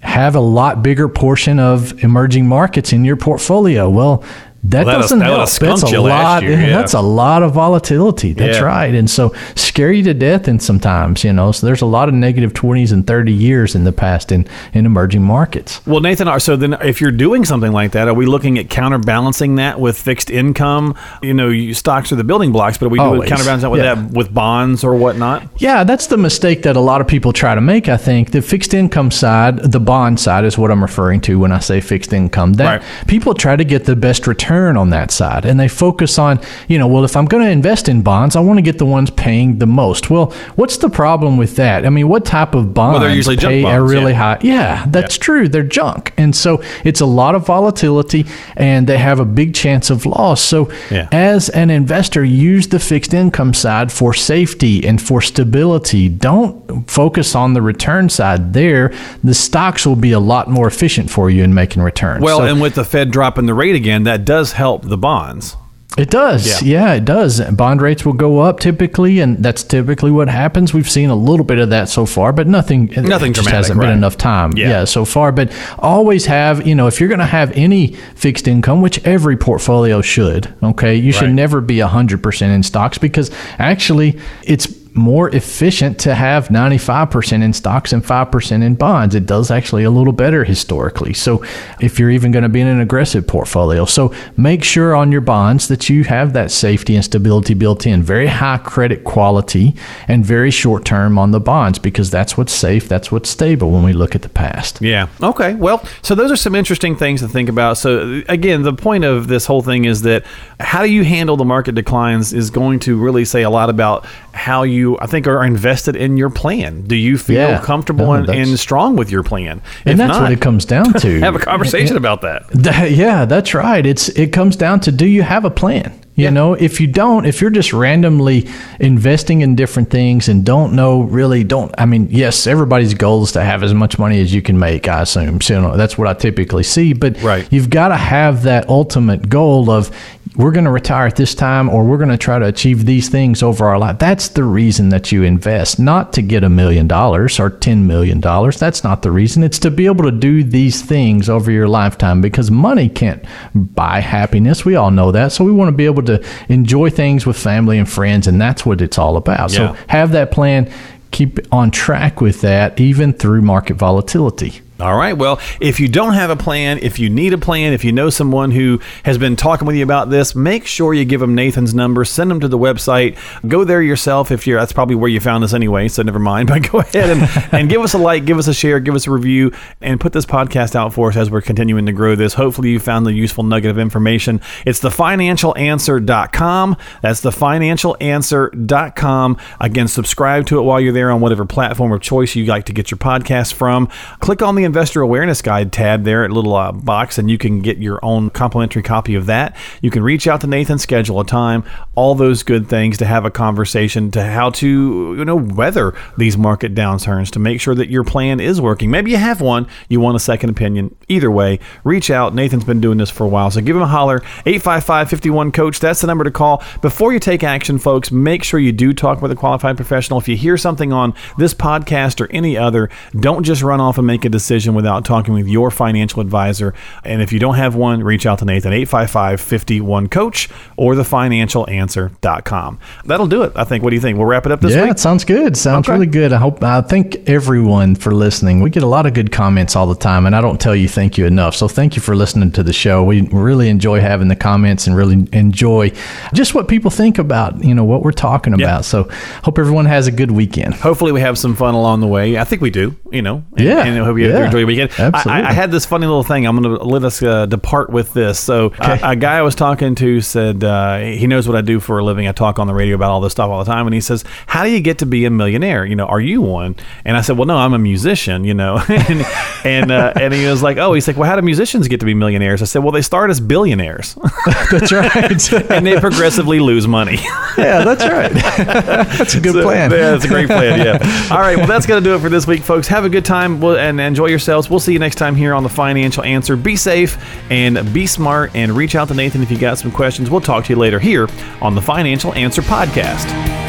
have 0.00 0.34
a 0.34 0.40
lot 0.40 0.82
bigger 0.82 1.08
portion 1.08 1.58
of 1.58 2.02
emerging 2.02 2.46
markets 2.46 2.92
in 2.92 3.04
your 3.04 3.16
portfolio. 3.16 3.88
Well, 3.88 4.24
that 4.64 4.86
Well, 4.86 5.00
doesn't 5.00 5.18
that 5.18 5.24
help. 5.24 5.50
That's 5.50 5.82
a 5.82 6.00
lot. 6.00 6.42
year, 6.44 6.52
yeah. 6.52 6.76
That's 6.78 6.94
a 6.94 7.00
lot 7.00 7.42
of 7.42 7.52
volatility. 7.52 8.32
That's 8.32 8.58
Yeah. 8.58 8.64
right. 8.64 8.94
And 8.94 9.10
so 9.10 9.32
scare 9.56 9.90
you 9.90 10.04
to 10.04 10.14
death 10.14 10.46
in 10.46 10.60
sometimes, 10.60 11.24
you 11.24 11.32
know. 11.32 11.50
So 11.50 11.66
there's 11.66 11.82
a 11.82 11.86
lot 11.86 12.08
of 12.08 12.14
negative 12.14 12.52
20s 12.54 12.92
and 12.92 13.04
30 13.04 13.32
years 13.32 13.74
in 13.74 13.82
the 13.82 13.90
past 13.90 14.30
in, 14.30 14.46
in 14.72 14.86
emerging 14.86 15.22
markets. 15.24 15.80
Well, 15.84 16.00
Nathan, 16.00 16.28
are- 16.28 16.38
so 16.38 16.54
then 16.54 16.76
if 16.82 17.00
you're 17.00 17.10
doing 17.10 17.44
something 17.44 17.72
like 17.72 17.90
that, 17.92 18.06
are 18.06 18.14
we 18.14 18.24
looking 18.24 18.56
at 18.56 18.68
counterbalancing 18.70 19.56
that 19.56 19.80
with 19.80 19.98
fixed 19.98 20.30
income? 20.30 20.94
You 21.22 21.34
know, 21.34 21.48
you, 21.48 21.74
stocks 21.74 22.12
are 22.12 22.16
the 22.16 22.22
building 22.24 22.52
blocks, 22.52 22.78
but 22.78 22.86
are 22.86 22.90
we 22.90 23.00
Always. 23.00 23.28
counterbalancing 23.28 23.62
that 23.62 23.70
with 23.70 23.82
Yeah. 23.82 23.94
that 23.96 24.12
with 24.12 24.32
bonds 24.32 24.84
or 24.84 24.94
whatnot? 24.94 25.42
Yeah, 25.58 25.82
that's 25.82 26.06
the 26.06 26.16
mistake 26.18 26.62
that 26.62 26.76
a 26.76 26.80
lot 26.80 27.00
of 27.00 27.08
people 27.08 27.32
try 27.32 27.56
to 27.56 27.60
make, 27.60 27.88
I 27.88 27.96
think. 27.96 28.30
The 28.30 28.42
fixed 28.42 28.74
income 28.74 29.10
side, 29.10 29.58
the 29.72 29.80
bond 29.80 30.20
side 30.20 30.44
is 30.44 30.56
what 30.56 30.70
I'm 30.70 30.82
referring 30.82 31.20
to 31.22 31.40
when 31.40 31.50
I 31.50 31.58
say 31.58 31.80
fixed 31.80 32.12
income. 32.12 32.52
That 32.54 32.66
Right. 32.66 32.82
people 33.08 33.34
try 33.34 33.56
to 33.56 33.64
get 33.64 33.86
the 33.86 33.96
best 33.96 34.28
return 34.28 34.51
on 34.52 34.90
that 34.90 35.10
side 35.10 35.44
and 35.44 35.58
they 35.58 35.68
focus 35.68 36.18
on, 36.18 36.40
you 36.68 36.78
know, 36.78 36.86
well 36.86 37.04
if 37.04 37.16
I'm 37.16 37.24
going 37.24 37.44
to 37.44 37.50
invest 37.50 37.88
in 37.88 38.02
bonds, 38.02 38.36
I 38.36 38.40
want 38.40 38.58
to 38.58 38.62
get 38.62 38.78
the 38.78 38.86
ones 38.86 39.10
paying 39.10 39.58
the 39.58 39.66
most. 39.66 40.10
Well, 40.10 40.32
what's 40.56 40.76
the 40.76 40.88
problem 40.88 41.36
with 41.36 41.56
that? 41.56 41.86
I 41.86 41.90
mean, 41.90 42.08
what 42.08 42.24
type 42.24 42.54
of 42.54 42.74
bonds 42.74 43.00
they're 43.00 43.14
usually 43.14 43.36
junk 43.36 43.52
pay 43.52 43.64
a 43.64 43.82
really 43.82 44.12
yeah. 44.12 44.18
high 44.18 44.38
Yeah, 44.42 44.86
that's 44.88 45.18
true. 45.18 45.48
They're 45.48 45.62
junk. 45.62 46.12
And 46.16 46.34
so 46.34 46.62
it's 46.84 47.00
a 47.00 47.06
lot 47.06 47.34
of 47.34 47.46
volatility 47.46 48.26
and 48.56 48.86
they 48.86 48.98
have 48.98 49.20
a 49.20 49.24
big 49.24 49.54
chance 49.54 49.90
of 49.90 50.06
loss. 50.06 50.40
So 50.42 50.70
Yeah. 50.90 51.08
as 51.12 51.48
an 51.50 51.70
investor, 51.70 52.24
use 52.24 52.68
the 52.68 52.78
fixed 52.78 53.14
income 53.14 53.54
side 53.54 53.90
for 53.90 54.14
safety 54.14 54.86
and 54.86 55.00
for 55.00 55.20
stability. 55.20 56.08
Don't 56.08 56.88
focus 56.90 57.34
on 57.34 57.54
the 57.54 57.62
return 57.62 58.08
side 58.08 58.52
there. 58.52 58.92
The 59.22 59.34
stocks 59.34 59.86
will 59.86 59.96
be 59.96 60.12
a 60.12 60.20
lot 60.20 60.48
more 60.48 60.66
efficient 60.66 61.10
for 61.10 61.30
you 61.30 61.42
in 61.42 61.54
making 61.54 61.82
returns. 61.82 62.22
Well, 62.22 62.38
So 62.38 62.44
and 62.44 62.60
with 62.60 62.74
the 62.74 62.84
Fed 62.84 63.10
dropping 63.10 63.46
the 63.46 63.54
rate 63.54 63.76
again, 63.76 64.04
that 64.04 64.24
does 64.24 64.41
help 64.50 64.82
the 64.82 64.98
bonds. 64.98 65.56
it 65.96 66.10
does. 66.10 66.62
Yeah. 66.62 66.94
it 66.94 67.04
does. 67.04 67.38
Bond 67.52 67.80
rates 67.82 68.02
will 68.04 68.14
go 68.14 68.40
up 68.40 68.58
typically, 68.60 69.20
and 69.20 69.36
that's 69.44 69.62
typically 69.62 70.10
what 70.10 70.26
happens. 70.26 70.72
We've 70.72 70.90
seen 70.90 71.10
a 71.10 71.14
little 71.14 71.44
bit 71.44 71.58
of 71.58 71.68
that 71.70 71.88
so 71.88 72.06
far, 72.06 72.32
but 72.32 72.46
nothing. 72.48 72.90
it 72.92 73.02
Nothing 73.02 73.34
just 73.34 73.50
hasn't 73.50 73.78
right. 73.78 73.88
been 73.88 73.98
enough 73.98 74.16
time. 74.16 74.52
Yeah. 74.56 74.68
Yeah. 74.70 74.84
so 74.86 75.04
far. 75.04 75.32
But 75.32 75.52
always 75.78 76.24
have, 76.26 76.66
you 76.66 76.74
know, 76.74 76.86
if 76.86 76.98
you're 76.98 77.10
going 77.10 77.18
to 77.18 77.26
have 77.26 77.52
any 77.52 77.88
fixed 78.14 78.48
income, 78.48 78.80
which 78.80 79.04
every 79.04 79.36
portfolio 79.36 80.00
should, 80.00 80.52
okay, 80.62 80.96
you 80.96 81.12
should 81.12 81.26
Right. 81.26 81.34
never 81.34 81.60
be 81.60 81.76
100% 81.76 82.42
in 82.54 82.62
stocks 82.62 82.96
because 82.98 83.30
actually 83.58 84.18
it's 84.44 84.66
more 84.94 85.34
efficient 85.34 85.98
to 86.00 86.14
have 86.14 86.48
95% 86.48 87.42
in 87.42 87.52
stocks 87.52 87.92
and 87.92 88.04
5% 88.04 88.62
in 88.62 88.74
bonds. 88.74 89.14
It 89.14 89.26
does 89.26 89.50
actually 89.50 89.84
a 89.84 89.90
little 89.90 90.12
better 90.12 90.44
historically. 90.44 91.14
So 91.14 91.42
if 91.80 91.98
you're 91.98 92.10
even 92.10 92.30
going 92.30 92.42
to 92.42 92.48
be 92.48 92.60
in 92.60 92.66
an 92.66 92.80
aggressive 92.80 93.26
portfolio. 93.26 93.86
So 93.86 94.14
make 94.36 94.62
sure 94.62 94.94
on 94.94 95.10
your 95.10 95.22
bonds 95.22 95.68
that 95.68 95.88
you 95.88 96.04
have 96.04 96.34
that 96.34 96.50
safety 96.50 96.94
and 96.94 97.04
stability 97.04 97.54
built 97.54 97.86
in. 97.86 98.02
Very 98.02 98.26
high 98.26 98.58
credit 98.58 99.04
quality 99.04 99.74
and 100.08 100.26
very 100.26 100.50
short 100.50 100.84
term 100.84 101.18
on 101.18 101.30
the 101.30 101.40
bonds 101.40 101.78
because 101.78 102.10
that's 102.10 102.36
what's 102.36 102.52
safe, 102.52 102.88
that's 102.88 103.10
what's 103.10 103.30
stable 103.30 103.70
when 103.70 103.82
we 103.82 103.94
look 103.94 104.14
at 104.14 104.22
the 104.22 104.28
past. 104.28 104.82
Yeah. 104.82 105.08
Okay. 105.22 105.54
Well, 105.54 105.84
so 106.02 106.14
those 106.14 106.30
are 106.30 106.36
some 106.36 106.54
interesting 106.54 106.96
things 106.96 107.20
to 107.20 107.28
think 107.28 107.48
about. 107.48 107.78
So 107.78 108.22
again, 108.28 108.62
the 108.62 108.74
point 108.74 109.04
of 109.04 109.28
this 109.28 109.46
whole 109.46 109.62
thing 109.62 109.86
is 109.86 110.02
that 110.02 110.24
how 110.60 110.82
do 110.82 110.90
you 110.90 111.02
handle 111.04 111.36
the 111.36 111.44
market 111.44 111.74
declines 111.74 112.34
is 112.34 112.50
going 112.50 112.80
to 112.80 112.98
really 112.98 113.24
say 113.24 113.42
a 113.42 113.50
lot 113.50 113.70
about 113.70 114.04
how 114.32 114.64
you, 114.64 114.81
I 115.00 115.06
think, 115.06 115.26
are 115.26 115.44
invested 115.44 115.96
in 115.96 116.16
your 116.16 116.30
plan. 116.30 116.82
Do 116.82 116.94
you 116.96 117.16
feel 117.18 117.36
Yeah. 117.48 117.60
comfortable 117.60 118.06
No, 118.06 118.12
and, 118.14 118.28
and 118.28 118.58
strong 118.58 118.96
with 118.96 119.10
your 119.10 119.22
plan? 119.22 119.60
And 119.86 119.92
If 119.92 119.96
that's 119.98 120.12
not, 120.18 120.22
what 120.22 120.32
it 120.32 120.40
comes 120.40 120.64
down 120.64 120.92
to. 120.94 121.20
have 121.28 121.34
a 121.36 121.38
conversation 121.38 121.96
about 121.96 122.20
that. 122.22 122.44
That- 122.50 122.90
yeah, 122.92 123.24
that's 123.24 123.54
right. 123.54 123.84
It's 123.84 124.08
it 124.10 124.32
comes 124.32 124.56
down 124.56 124.80
to 124.80 124.92
do 124.92 125.06
you 125.06 125.22
have 125.22 125.44
a 125.44 125.50
plan? 125.50 125.92
You 126.14 126.24
Yeah. 126.24 126.30
know, 126.30 126.52
if 126.52 126.78
you 126.80 126.86
don't, 126.88 127.24
if 127.24 127.40
you're 127.40 127.50
just 127.50 127.72
randomly 127.72 128.46
investing 128.80 129.40
in 129.40 129.54
different 129.56 129.88
things 129.90 130.28
and 130.28 130.44
don't 130.44 130.74
know 130.74 131.00
really 131.02 131.42
don't 131.42 131.74
I 131.78 131.86
mean, 131.86 132.08
yes, 132.10 132.46
everybody's 132.46 132.92
goal 132.94 133.22
is 133.24 133.32
to 133.32 133.42
have 133.42 133.62
as 133.62 133.72
much 133.72 133.98
money 133.98 134.20
as 134.20 134.34
you 134.34 134.42
can 134.42 134.58
make, 134.58 134.88
I 134.88 135.02
assume. 135.02 135.40
So, 135.40 135.54
you 135.54 135.60
know, 135.62 135.76
that's 135.76 135.96
what 135.96 136.08
I 136.08 136.14
typically 136.14 136.64
see, 136.64 136.92
but 136.92 137.20
Right. 137.22 137.46
you've 137.50 137.70
got 137.70 137.88
to 137.88 137.96
have 137.96 138.42
that 138.42 138.68
ultimate 138.68 139.28
goal 139.30 139.70
of 139.70 139.90
we're 140.36 140.50
going 140.50 140.64
to 140.64 140.70
retire 140.70 141.06
at 141.06 141.16
this 141.16 141.34
time 141.34 141.68
or 141.68 141.84
we're 141.84 141.98
going 141.98 142.08
to 142.08 142.16
try 142.16 142.38
to 142.38 142.46
achieve 142.46 142.86
these 142.86 143.08
things 143.08 143.42
over 143.42 143.66
our 143.66 143.78
life. 143.78 143.98
That's 143.98 144.28
the 144.28 144.44
reason 144.44 144.88
that 144.88 145.12
you 145.12 145.22
invest, 145.24 145.78
not 145.78 146.12
to 146.14 146.22
get 146.22 146.42
a 146.42 146.48
million 146.48 146.86
dollars 146.86 147.38
or 147.38 147.50
10 147.50 147.86
million 147.86 148.20
dollars. 148.20 148.58
That's 148.58 148.82
not 148.82 149.02
the 149.02 149.10
reason. 149.10 149.42
It's 149.42 149.58
to 149.60 149.70
be 149.70 149.86
able 149.86 150.04
to 150.04 150.10
do 150.10 150.42
these 150.42 150.80
things 150.80 151.28
over 151.28 151.50
your 151.50 151.68
lifetime 151.68 152.22
because 152.22 152.50
money 152.50 152.88
can't 152.88 153.22
buy 153.54 154.00
happiness. 154.00 154.64
We 154.64 154.74
all 154.74 154.90
know 154.90 155.12
that. 155.12 155.32
So 155.32 155.44
we 155.44 155.52
want 155.52 155.68
to 155.68 155.76
be 155.76 155.86
able 155.86 156.04
to 156.04 156.24
enjoy 156.48 156.88
things 156.88 157.26
with 157.26 157.36
family 157.36 157.78
and 157.78 157.88
friends 157.88 158.26
and 158.26 158.40
that's 158.40 158.64
what 158.64 158.80
it's 158.80 158.98
all 158.98 159.18
about. 159.18 159.52
Yeah. 159.52 159.74
So 159.74 159.84
have 159.88 160.12
that 160.12 160.30
plan, 160.30 160.72
keep 161.10 161.40
on 161.52 161.70
track 161.70 162.22
with 162.22 162.40
that 162.40 162.80
even 162.80 163.12
through 163.12 163.42
market 163.42 163.74
volatility. 163.74 164.62
All 164.82 164.96
right. 164.96 165.16
Well, 165.16 165.38
if 165.60 165.78
you 165.78 165.86
don't 165.86 166.14
have 166.14 166.30
a 166.30 166.34
plan, 166.34 166.80
if 166.82 166.98
you 166.98 167.08
need 167.08 167.32
a 167.32 167.38
plan, 167.38 167.72
if 167.72 167.84
you 167.84 167.92
know 167.92 168.10
someone 168.10 168.50
who 168.50 168.80
has 169.04 169.16
been 169.16 169.36
talking 169.36 169.64
with 169.64 169.76
you 169.76 169.84
about 169.84 170.10
this, 170.10 170.34
make 170.34 170.66
sure 170.66 170.92
you 170.92 171.04
give 171.04 171.20
them 171.20 171.36
Nathan's 171.36 171.72
number. 171.72 172.04
Send 172.04 172.32
them 172.32 172.40
to 172.40 172.48
the 172.48 172.58
website. 172.58 173.16
Go 173.46 173.62
there 173.62 173.80
yourself. 173.80 174.32
If 174.32 174.44
you're, 174.44 174.58
that's 174.58 174.72
probably 174.72 174.96
where 174.96 175.08
you 175.08 175.20
found 175.20 175.44
us 175.44 175.54
anyway. 175.54 175.86
So 175.86 176.02
never 176.02 176.18
mind. 176.18 176.42
But 176.52 176.68
go 176.70 176.80
ahead 176.80 177.16
and, 177.16 177.22
and 177.52 177.70
give 177.70 177.80
us 177.82 177.94
a 177.94 177.98
like, 177.98 178.24
give 178.24 178.36
us 178.36 178.48
a 178.48 178.52
share, 178.52 178.80
give 178.80 178.96
us 178.96 179.06
a 179.06 179.12
review, 179.12 179.52
and 179.80 180.00
put 180.00 180.12
this 180.12 180.26
podcast 180.26 180.74
out 180.74 180.92
for 180.92 181.10
us 181.10 181.16
as 181.16 181.30
we're 181.30 181.40
continuing 181.40 181.86
to 181.86 181.92
grow 181.92 182.16
this. 182.16 182.34
Hopefully, 182.34 182.70
you 182.70 182.80
found 182.80 183.06
the 183.06 183.12
useful 183.12 183.44
nugget 183.44 183.70
of 183.70 183.78
information. 183.78 184.40
It's 184.66 184.80
thefinancialanswer.com. 184.80 186.76
That's 187.00 187.20
thefinancialanswer.com. 187.22 189.36
Again, 189.60 189.88
subscribe 189.88 190.46
to 190.46 190.58
it 190.58 190.62
while 190.62 190.80
you're 190.80 190.92
there 190.92 191.12
on 191.12 191.20
whatever 191.20 191.44
platform 191.46 191.92
of 191.92 192.00
choice 192.00 192.34
you 192.34 192.44
like 192.46 192.64
to 192.64 192.72
get 192.72 192.90
your 192.90 192.98
podcast 192.98 193.52
from. 193.54 193.88
Click 194.18 194.42
on 194.42 194.56
the 194.56 194.64
Investor 194.72 195.02
Awareness 195.02 195.42
Guide 195.42 195.70
tab 195.70 196.04
there, 196.04 196.24
a 196.24 196.30
little 196.30 196.54
uh, 196.54 196.72
box, 196.72 197.18
and 197.18 197.30
you 197.30 197.36
can 197.36 197.60
get 197.60 197.76
your 197.76 198.02
own 198.02 198.30
complimentary 198.30 198.82
copy 198.82 199.14
of 199.14 199.26
that. 199.26 199.54
You 199.82 199.90
can 199.90 200.02
reach 200.02 200.26
out 200.26 200.40
to 200.40 200.46
Nathan, 200.46 200.78
schedule 200.78 201.20
a 201.20 201.26
time, 201.26 201.62
all 201.94 202.14
those 202.14 202.42
good 202.42 202.70
things 202.70 202.96
to 202.96 203.04
have 203.04 203.26
a 203.26 203.30
conversation 203.30 204.10
to 204.12 204.24
how 204.24 204.48
to, 204.48 205.14
you 205.18 205.26
know, 205.26 205.36
weather 205.36 205.94
these 206.16 206.38
market 206.38 206.74
downturns 206.74 207.30
to 207.32 207.38
make 207.38 207.60
sure 207.60 207.74
that 207.74 207.90
your 207.90 208.02
plan 208.02 208.40
is 208.40 208.62
working. 208.62 208.90
Maybe 208.90 209.10
you 209.10 209.18
have 209.18 209.42
one, 209.42 209.68
you 209.90 210.00
want 210.00 210.16
a 210.16 210.20
second 210.20 210.48
opinion. 210.48 210.96
Either 211.06 211.30
way, 211.30 211.60
reach 211.84 212.10
out. 212.10 212.34
Nathan's 212.34 212.64
been 212.64 212.80
doing 212.80 212.96
this 212.96 213.10
for 213.10 213.24
a 213.24 213.28
while, 213.28 213.50
so 213.50 213.60
give 213.60 213.76
him 213.76 213.82
a 213.82 213.86
holler. 213.86 214.22
855 214.46 215.10
51 215.10 215.52
Coach, 215.52 215.80
that's 215.80 216.00
the 216.00 216.06
number 216.06 216.24
to 216.24 216.30
call. 216.30 216.62
Before 216.80 217.12
you 217.12 217.18
take 217.18 217.44
action, 217.44 217.78
folks, 217.78 218.10
make 218.10 218.42
sure 218.42 218.58
you 218.58 218.72
do 218.72 218.94
talk 218.94 219.20
with 219.20 219.32
a 219.32 219.36
qualified 219.36 219.76
professional. 219.76 220.18
If 220.18 220.28
you 220.28 220.36
hear 220.38 220.56
something 220.56 220.94
on 220.94 221.12
this 221.36 221.52
podcast 221.52 222.22
or 222.22 222.32
any 222.32 222.56
other, 222.56 222.88
don't 223.20 223.44
just 223.44 223.60
run 223.60 223.78
off 223.78 223.98
and 223.98 224.06
make 224.06 224.24
a 224.24 224.30
decision 224.30 224.51
without 224.52 225.04
talking 225.04 225.32
with 225.34 225.46
your 225.48 225.70
financial 225.70 226.20
advisor. 226.20 226.74
And 227.04 227.22
if 227.22 227.32
you 227.32 227.38
don't 227.38 227.54
have 227.54 227.74
one, 227.74 228.02
reach 228.02 228.26
out 228.26 228.38
to 228.40 228.44
Nathan, 228.44 228.72
855 228.72 229.40
51 229.40 230.08
Coach 230.08 230.48
or 230.76 230.94
thefinancialanswer.com. 230.94 232.78
That'll 233.04 233.26
do 233.26 233.42
it, 233.42 233.52
I 233.56 233.64
think. 233.64 233.82
What 233.82 233.90
do 233.90 233.96
you 233.96 234.02
think? 234.02 234.18
We'll 234.18 234.26
wrap 234.26 234.46
it 234.46 234.52
up 234.52 234.60
this 234.60 234.72
yeah, 234.72 234.78
week? 234.82 234.86
Yeah, 234.86 234.90
it 234.92 234.98
sounds 234.98 235.24
good. 235.24 235.56
Sounds 235.56 235.86
Okay. 235.88 235.94
really 235.94 236.06
good. 236.06 236.32
I 236.32 236.38
hope 236.38 236.62
I 236.62 236.80
thank 236.82 237.16
everyone 237.28 237.94
for 237.94 238.12
listening. 238.12 238.60
We 238.60 238.70
get 238.70 238.82
a 238.82 238.86
lot 238.86 239.06
of 239.06 239.14
good 239.14 239.32
comments 239.32 239.76
all 239.76 239.86
the 239.86 239.94
time, 239.94 240.26
and 240.26 240.36
I 240.36 240.40
don't 240.40 240.60
tell 240.60 240.76
you 240.76 240.88
thank 240.88 241.18
you 241.18 241.26
enough. 241.26 241.54
So 241.56 241.68
thank 241.68 241.96
you 241.96 242.02
for 242.02 242.14
listening 242.14 242.52
to 242.52 242.62
the 242.62 242.72
show. 242.72 243.02
We 243.02 243.22
really 243.22 243.68
enjoy 243.68 244.00
having 244.00 244.28
the 244.28 244.36
comments 244.36 244.86
and 244.86 244.96
really 244.96 245.26
enjoy 245.32 245.92
just 246.34 246.54
what 246.54 246.68
people 246.68 246.90
think 246.90 247.18
about 247.18 247.62
you 247.64 247.74
know 247.74 247.84
what 247.84 248.02
we're 248.02 248.12
talking 248.12 248.52
Yeah. 248.58 248.66
about. 248.66 248.84
So 248.84 249.08
hope 249.44 249.58
everyone 249.58 249.86
has 249.86 250.06
a 250.06 250.12
good 250.12 250.30
weekend. 250.30 250.74
Hopefully, 250.74 251.12
we 251.12 251.20
have 251.20 251.38
some 251.38 251.54
fun 251.56 251.74
along 251.74 252.00
the 252.00 252.06
way. 252.06 252.38
I 252.38 252.44
think 252.44 252.62
we 252.62 252.70
do, 252.70 252.96
you 253.10 253.22
know. 253.22 253.42
And, 253.56 253.66
Yeah. 253.66 253.84
And 253.84 254.00
I 254.00 254.04
hope 254.04 254.18
you 254.18 254.30
have 254.30 254.34
a 254.41 254.41
Yeah. 254.42 254.46
Enjoy 254.46 254.58
your 254.58 254.66
weekend. 254.66 254.90
absolutely. 254.98 255.32
I, 255.42 255.50
I 255.50 255.52
had 255.52 255.70
this 255.70 255.86
funny 255.86 256.06
little 256.06 256.22
thing. 256.22 256.46
I'm 256.46 256.60
going 256.60 256.78
to 256.78 256.84
let 256.84 257.04
us 257.04 257.22
uh, 257.22 257.46
depart 257.46 257.90
with 257.90 258.12
this. 258.12 258.38
So, 258.38 258.72
uh, 258.78 258.98
a 259.02 259.16
guy 259.16 259.38
I 259.38 259.42
was 259.42 259.54
talking 259.54 259.94
to 259.96 260.20
said 260.20 260.62
uh, 260.64 260.98
he 260.98 261.26
knows 261.26 261.46
what 261.48 261.56
I 261.56 261.60
do 261.60 261.80
for 261.80 261.98
a 261.98 262.04
living. 262.04 262.26
I 262.28 262.32
talk 262.32 262.58
on 262.58 262.66
the 262.66 262.74
radio 262.74 262.94
about 262.96 263.10
all 263.10 263.20
this 263.20 263.32
stuff 263.32 263.48
all 263.50 263.62
the 263.64 263.70
time, 263.70 263.86
and 263.86 263.94
he 263.94 264.00
says, 264.00 264.24
"How 264.46 264.64
do 264.64 264.70
you 264.70 264.80
get 264.80 264.98
to 264.98 265.06
be 265.06 265.24
a 265.24 265.30
millionaire? 265.30 265.84
You 265.84 265.96
know, 265.96 266.06
are 266.06 266.20
you 266.20 266.40
one?" 266.42 266.76
And 267.04 267.16
I 267.16 267.20
said, 267.22 267.36
"Well, 267.38 267.46
no, 267.46 267.56
I'm 267.56 267.72
a 267.74 267.78
musician. 267.78 268.44
You 268.44 268.54
know." 268.54 268.78
and 268.88 269.22
and, 269.64 269.90
uh, 269.92 270.12
and 270.16 270.34
he 270.34 270.46
was 270.46 270.62
like, 270.62 270.76
"Oh, 270.78 270.92
he's 270.94 271.06
like, 271.06 271.16
well, 271.16 271.28
how 271.28 271.36
do 271.36 271.42
musicians 271.42 271.88
get 271.88 272.00
to 272.00 272.06
be 272.06 272.14
millionaires?" 272.14 272.62
I 272.62 272.64
said, 272.66 272.82
"Well, 272.82 272.92
they 272.92 273.02
start 273.02 273.30
as 273.30 273.40
billionaires, 273.40 274.16
That's 274.70 274.92
right. 274.92 275.52
and 275.70 275.86
they 275.86 275.98
progressively 276.00 276.60
lose 276.60 276.86
money." 276.88 277.18
yeah, 277.58 277.84
that's 277.84 278.02
right. 278.04 278.32
that's 278.32 279.34
a 279.34 279.40
good 279.40 279.52
So, 279.54 279.62
plan. 279.62 279.90
Yeah, 279.90 280.10
that's 280.12 280.24
a 280.24 280.28
great 280.28 280.46
plan. 280.48 280.78
Yeah. 280.78 281.28
All 281.30 281.38
right. 281.40 281.56
Well, 281.56 281.66
that's 281.66 281.86
going 281.86 282.02
to 282.02 282.08
do 282.08 282.14
it 282.14 282.20
for 282.20 282.28
this 282.28 282.46
week, 282.46 282.62
folks. 282.62 282.88
Have 282.88 283.04
a 283.04 283.08
good 283.08 283.24
time 283.24 283.60
we'll, 283.60 283.76
and 283.78 284.00
enjoy 284.00 284.26
yourselves. 284.32 284.68
We'll 284.68 284.80
see 284.80 284.92
you 284.92 284.98
next 284.98 285.16
time 285.16 285.36
here 285.36 285.54
on 285.54 285.62
the 285.62 285.68
Financial 285.68 286.24
Answer. 286.24 286.56
Be 286.56 286.74
safe 286.74 287.16
and 287.50 287.92
be 287.94 288.08
smart 288.08 288.50
and 288.54 288.72
reach 288.72 288.96
out 288.96 289.08
to 289.08 289.14
Nathan 289.14 289.42
if 289.42 289.50
you 289.50 289.58
got 289.58 289.78
some 289.78 289.92
questions. 289.92 290.28
We'll 290.30 290.40
talk 290.40 290.64
to 290.64 290.72
you 290.72 290.78
later 290.78 290.98
here 290.98 291.28
on 291.60 291.76
the 291.76 291.82
Financial 291.82 292.34
Answer 292.34 292.62
podcast. 292.62 293.62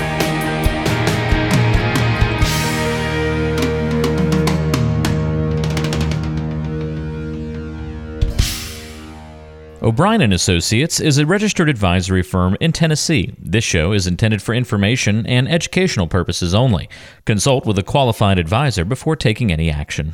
O'Brien 9.84 10.22
and 10.22 10.32
Associates 10.32 11.02
is 11.02 11.18
a 11.18 11.26
registered 11.26 11.68
advisory 11.68 12.24
firm 12.24 12.56
in 12.62 12.72
Tennessee. 12.72 13.34
This 13.38 13.66
show 13.66 13.92
is 13.92 14.08
intended 14.08 14.42
for 14.42 14.56
information 14.56 15.26
and 15.28 15.46
educational 15.50 16.08
purposes 16.08 16.56
only. 16.56 16.88
Consult 17.26 17.66
with 17.66 17.78
a 17.78 17.84
qualified 17.84 18.40
advisor 18.40 18.86
before 18.86 19.18
taking 19.18 19.52
any 19.52 19.70
action. 19.70 20.12